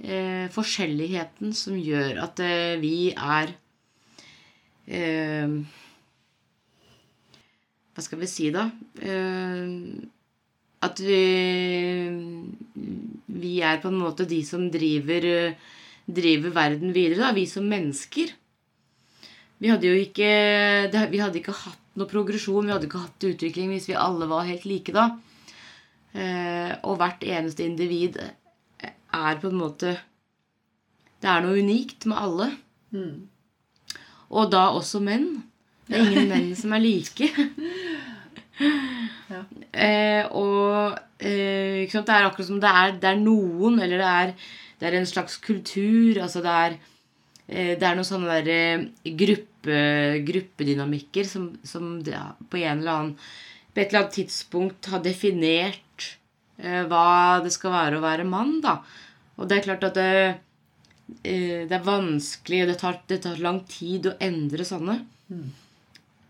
eh, 0.00 0.46
forskjelligheten 0.52 1.52
som 1.56 1.76
gjør 1.76 2.22
at 2.24 2.40
eh, 2.40 2.78
vi 2.80 3.10
er 3.12 3.52
eh, 4.86 5.58
Hva 7.92 8.04
skal 8.04 8.20
vi 8.22 8.28
si, 8.30 8.48
da? 8.54 8.68
Eh, 9.02 9.66
at 10.86 11.00
vi, 11.02 11.22
vi 13.26 13.54
er 13.66 13.80
på 13.82 13.90
en 13.90 13.98
måte 13.98 14.28
de 14.30 14.38
som 14.46 14.68
driver, 14.70 15.26
driver 16.06 16.54
verden 16.54 16.94
videre, 16.94 17.24
da, 17.24 17.32
vi 17.34 17.48
som 17.50 17.66
mennesker. 17.66 18.30
Vi 19.58 19.72
hadde 19.72 19.90
jo 19.90 19.98
ikke, 19.98 20.30
vi 21.10 21.18
hadde 21.18 21.40
ikke 21.40 21.56
hatt 21.64 21.82
noe 21.98 22.06
progresjon, 22.06 22.68
vi 22.68 22.70
hadde 22.70 22.86
ikke 22.86 23.02
hatt 23.02 23.26
utvikling 23.26 23.74
hvis 23.74 23.88
vi 23.90 23.98
alle 23.98 24.30
var 24.30 24.46
helt 24.46 24.68
like 24.70 24.94
da. 24.94 25.08
Eh, 26.16 26.72
og 26.88 26.96
hvert 27.00 27.24
eneste 27.26 27.66
individ 27.66 28.16
er 28.18 29.40
på 29.40 29.50
en 29.50 29.58
måte 29.60 29.98
Det 31.18 31.28
er 31.28 31.42
noe 31.44 31.58
unikt 31.58 32.06
med 32.06 32.16
alle. 32.22 32.46
Mm. 32.94 33.26
Og 34.30 34.50
da 34.52 34.68
også 34.70 35.00
menn. 35.02 35.42
Det 35.88 35.96
er 35.98 36.04
ingen 36.06 36.28
menn 36.32 36.52
som 36.56 36.74
er 36.76 36.84
like. 36.84 37.28
ja. 39.32 39.40
eh, 39.72 40.24
og 40.30 40.94
eh, 41.18 41.88
det 41.88 42.14
er 42.14 42.28
akkurat 42.28 42.46
som 42.46 42.60
det 42.62 42.70
er, 42.70 42.94
det 43.02 43.10
er 43.10 43.18
noen, 43.18 43.80
eller 43.82 43.98
det 43.98 44.12
er, 44.12 44.32
det 44.78 44.88
er, 44.88 44.98
en 45.00 45.10
slags 45.10 45.40
kultur. 45.42 46.22
Altså 46.22 46.44
det 46.44 46.54
er, 46.54 46.78
eh, 47.48 47.74
det 47.80 47.88
er 47.88 47.98
noen 47.98 48.06
sånne 48.06 48.38
der, 48.38 48.52
eh, 48.54 49.12
gruppe, 49.18 49.82
gruppedynamikker 50.28 51.26
som, 51.26 51.50
som 51.66 51.96
på 52.04 52.62
en 52.62 52.78
eller 52.78 52.94
annen 52.94 53.14
på 53.78 53.84
et 53.84 53.92
eller 53.92 54.00
annet 54.02 54.16
tidspunkt 54.16 54.88
har 54.90 54.98
definert 55.04 56.08
eh, 56.58 56.82
hva 56.90 57.38
det 57.44 57.52
skal 57.54 57.70
være 57.70 58.00
å 58.00 58.02
være 58.02 58.24
mann, 58.26 58.56
da. 58.64 58.80
Og 59.38 59.46
det 59.46 59.60
er 59.60 59.66
klart 59.68 59.86
at 59.86 59.94
det, 59.94 60.14
eh, 61.22 61.62
det 61.70 61.76
er 61.76 61.86
vanskelig, 61.86 62.64
det 62.66 62.74
tar, 62.80 62.98
det 63.06 63.20
tar 63.22 63.38
lang 63.38 63.60
tid 63.70 64.10
å 64.10 64.16
endre 64.18 64.66
sånne. 64.66 64.98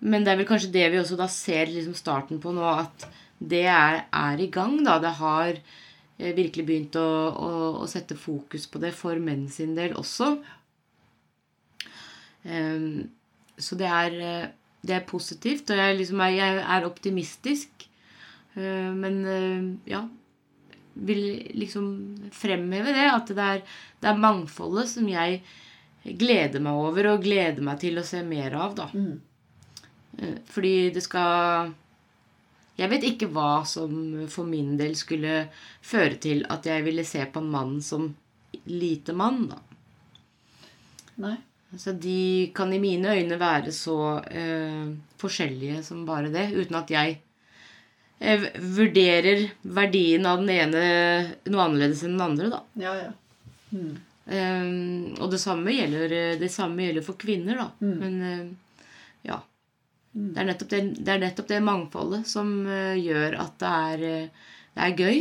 Men 0.05 0.27
det 0.27 0.35
er 0.35 0.43
vel 0.43 0.51
kanskje 0.51 0.75
det 0.77 0.85
vi 0.93 1.01
også 1.01 1.17
da 1.17 1.31
ser 1.33 1.73
liksom 1.73 1.97
starten 1.97 2.43
på 2.43 2.53
nå, 2.53 2.69
at 2.69 3.09
det 3.41 3.65
er, 3.65 4.05
er 4.13 4.45
i 4.45 4.51
gang. 4.53 4.77
da, 4.85 4.99
Det 5.01 5.17
har 5.17 5.55
eh, 5.57 6.37
virkelig 6.37 6.69
begynt 6.69 7.01
å, 7.01 7.09
å, 7.33 7.51
å 7.81 7.89
sette 7.89 8.19
fokus 8.19 8.69
på 8.69 8.85
det 8.85 8.93
for 8.93 9.17
menn 9.25 9.49
sin 9.49 9.73
del 9.79 9.97
også. 9.97 10.35
Um, 12.45 13.09
så 13.57 13.81
det 13.81 13.89
er, 13.89 14.21
eh, 14.21 14.49
det 14.87 14.95
er 14.95 15.07
positivt, 15.09 15.71
og 15.73 15.81
jeg, 15.81 15.97
liksom 15.99 16.21
er, 16.23 16.35
jeg 16.37 16.59
er 16.77 16.87
optimistisk. 16.87 17.89
Eh, 18.55 18.91
men 18.95 19.19
eh, 19.27 19.93
ja 19.93 20.05
Vil 20.99 21.25
liksom 21.55 21.89
fremheve 22.35 22.95
det. 22.95 23.07
At 23.13 23.31
det 23.31 23.49
er, 23.55 23.65
det 24.01 24.11
er 24.11 24.23
mangfoldet 24.23 24.89
som 24.91 25.09
jeg 25.11 25.43
gleder 26.19 26.63
meg 26.63 26.79
over 26.79 27.13
og 27.13 27.27
gleder 27.27 27.63
meg 27.63 27.79
til 27.83 28.01
å 28.01 28.07
se 28.07 28.23
mer 28.27 28.55
av, 28.59 28.75
da. 28.79 28.89
Eh, 30.19 30.39
Fordi 30.49 30.91
det 30.95 31.05
skal 31.07 31.75
Jeg 32.79 32.91
vet 32.91 33.05
ikke 33.05 33.29
hva 33.35 33.65
som 33.67 33.93
for 34.31 34.47
min 34.47 34.77
del 34.79 34.95
skulle 34.99 35.49
føre 35.83 36.19
til 36.23 36.45
at 36.49 36.67
jeg 36.67 36.87
ville 36.87 37.05
se 37.05 37.25
på 37.27 37.43
en 37.43 37.51
mann 37.51 37.79
som 37.83 38.13
lite 38.71 39.13
mann, 39.13 39.49
da. 39.51 39.59
Nei. 41.19 41.37
Altså, 41.69 41.93
de 41.93 42.51
kan 42.57 42.73
i 42.73 42.81
mine 42.81 43.13
øyne 43.13 43.37
være 43.41 43.73
så 43.77 43.97
eh, 44.33 44.87
forskjellige 45.21 45.83
som 45.85 46.07
bare 46.09 46.31
det, 46.33 46.47
uten 46.57 46.79
at 46.79 46.93
jeg 46.93 47.19
eh, 48.21 48.47
vurderer 48.79 49.51
verdien 49.63 50.25
av 50.29 50.41
den 50.41 50.55
ene 50.55 50.85
noe 51.51 51.67
annerledes 51.67 52.07
enn 52.07 52.17
den 52.17 52.25
andre, 52.25 52.49
da. 52.55 52.63
Ja, 52.81 52.95
ja. 53.03 53.11
Mm. 53.75 53.99
Eh, 54.29 55.21
og 55.21 55.29
det 55.35 55.43
samme, 55.45 55.77
gjelder, 55.77 56.17
det 56.41 56.51
samme 56.53 56.87
gjelder 56.87 57.05
for 57.05 57.21
kvinner, 57.21 57.61
da. 57.61 57.69
Men 57.85 58.19
eh, 58.31 58.49
ja. 59.29 59.43
Det 60.19 60.41
er, 60.41 60.55
det, 60.57 60.81
det 61.05 61.13
er 61.13 61.21
nettopp 61.23 61.51
det 61.51 61.61
mangfoldet 61.63 62.25
som 62.27 62.49
eh, 62.67 62.97
gjør 62.99 63.37
at 63.45 63.61
det 63.61 63.75
er, 63.93 64.09
eh, 64.09 64.49
det 64.75 64.89
er 64.89 64.97
gøy. 65.05 65.21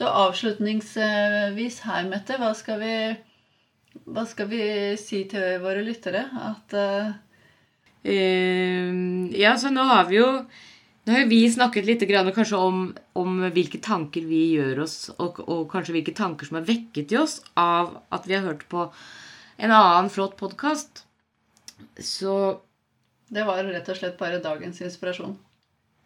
Så 0.00 0.08
avslutningsvis 0.08 1.82
her, 1.84 2.06
Mette, 2.08 2.38
hva 2.40 2.54
skal 2.56 2.78
vi, 2.80 2.92
hva 4.08 4.22
skal 4.24 4.46
vi 4.48 4.62
si 4.96 5.26
til 5.28 5.58
våre 5.60 5.82
lyttere? 5.84 6.22
At 6.40 6.72
uh... 6.72 7.10
Ja, 9.36 9.52
så 9.60 9.68
nå 9.68 9.84
har 9.84 10.06
vi 10.08 10.16
jo 10.16 10.28
nå 11.04 11.12
har 11.18 11.28
vi 11.28 11.42
snakket 11.52 11.84
litt 11.84 12.04
om, 12.56 12.78
om 13.12 13.36
hvilke 13.52 13.80
tanker 13.84 14.24
vi 14.24 14.54
gjør 14.54 14.86
oss, 14.86 15.10
og, 15.18 15.42
og 15.44 15.68
kanskje 15.68 15.98
hvilke 15.98 16.16
tanker 16.16 16.48
som 16.48 16.56
er 16.62 16.68
vekket 16.70 17.12
i 17.12 17.20
oss 17.20 17.42
av 17.60 18.00
at 18.08 18.24
vi 18.24 18.38
har 18.38 18.48
hørt 18.48 18.64
på 18.72 18.86
en 19.60 19.70
annen 19.74 20.08
flott 20.08 20.38
podkast. 20.40 21.04
Så 22.00 22.56
det 23.28 23.44
var 23.44 23.68
rett 23.68 23.92
og 23.92 24.00
slett 24.00 24.16
bare 24.16 24.40
dagens 24.40 24.80
inspirasjon. 24.80 25.36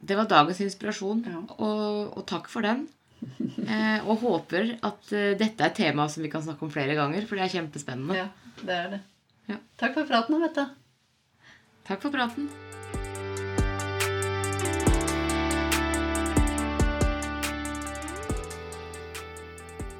det 0.02 0.18
var 0.18 0.26
dagens 0.26 0.61
inspirasjon, 0.66 1.24
Ja. 1.30 1.46
og, 1.59 2.18
og 2.18 2.26
takk 2.26 2.50
for 2.50 2.66
den. 2.66 2.88
Eh, 3.65 4.05
og 4.05 4.21
håper 4.21 4.75
at 4.85 5.13
eh, 5.17 5.33
dette 5.39 5.65
er 5.65 5.71
et 5.71 5.79
tema 5.79 6.07
som 6.13 6.25
vi 6.25 6.31
kan 6.33 6.45
snakke 6.45 6.67
om 6.67 6.73
flere 6.73 6.97
ganger, 6.99 7.27
for 7.29 7.39
det 7.39 7.47
er 7.47 7.55
kjempespennende. 7.57 8.19
Ja, 8.19 8.29
det 8.61 8.77
er 8.77 8.91
det. 8.97 9.01
Ja. 9.49 9.59
Takk 9.81 9.97
for 9.99 10.09
praten, 10.09 10.41
Mette. 10.43 10.69
Takk 11.89 12.05
for 12.05 12.15
praten. 12.15 12.49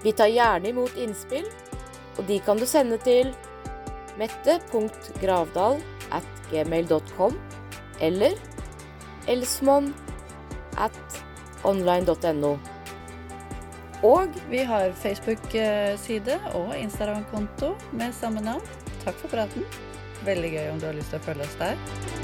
Vi 0.05 0.13
tar 0.13 0.29
gjerne 0.29 0.69
imot 0.69 0.97
innspill, 1.01 1.47
og 2.19 2.27
de 2.29 2.37
kan 2.45 2.61
du 2.61 2.67
sende 2.69 2.99
til 3.05 3.33
mette.gravdal 4.21 5.81
at 6.13 6.45
gmail.com 6.51 7.39
eller 8.05 8.37
elsmon 9.33 9.95
at 10.77 11.25
online.no. 11.65 12.59
Og 14.05 14.29
vi 14.51 14.61
har 14.69 14.93
Facebook-side 15.01 16.37
og 16.55 16.75
Instagram-konto 16.77 17.73
med 17.97 18.13
samme 18.13 18.45
navn. 18.45 18.61
Takk 19.05 19.17
for 19.23 19.33
praten. 19.33 19.65
Veldig 20.29 20.53
gøy 20.59 20.71
om 20.75 20.81
du 20.81 20.91
har 20.91 20.99
lyst 21.01 21.15
til 21.15 21.23
å 21.23 21.27
følge 21.31 21.49
oss 21.49 21.59
der. 21.61 22.24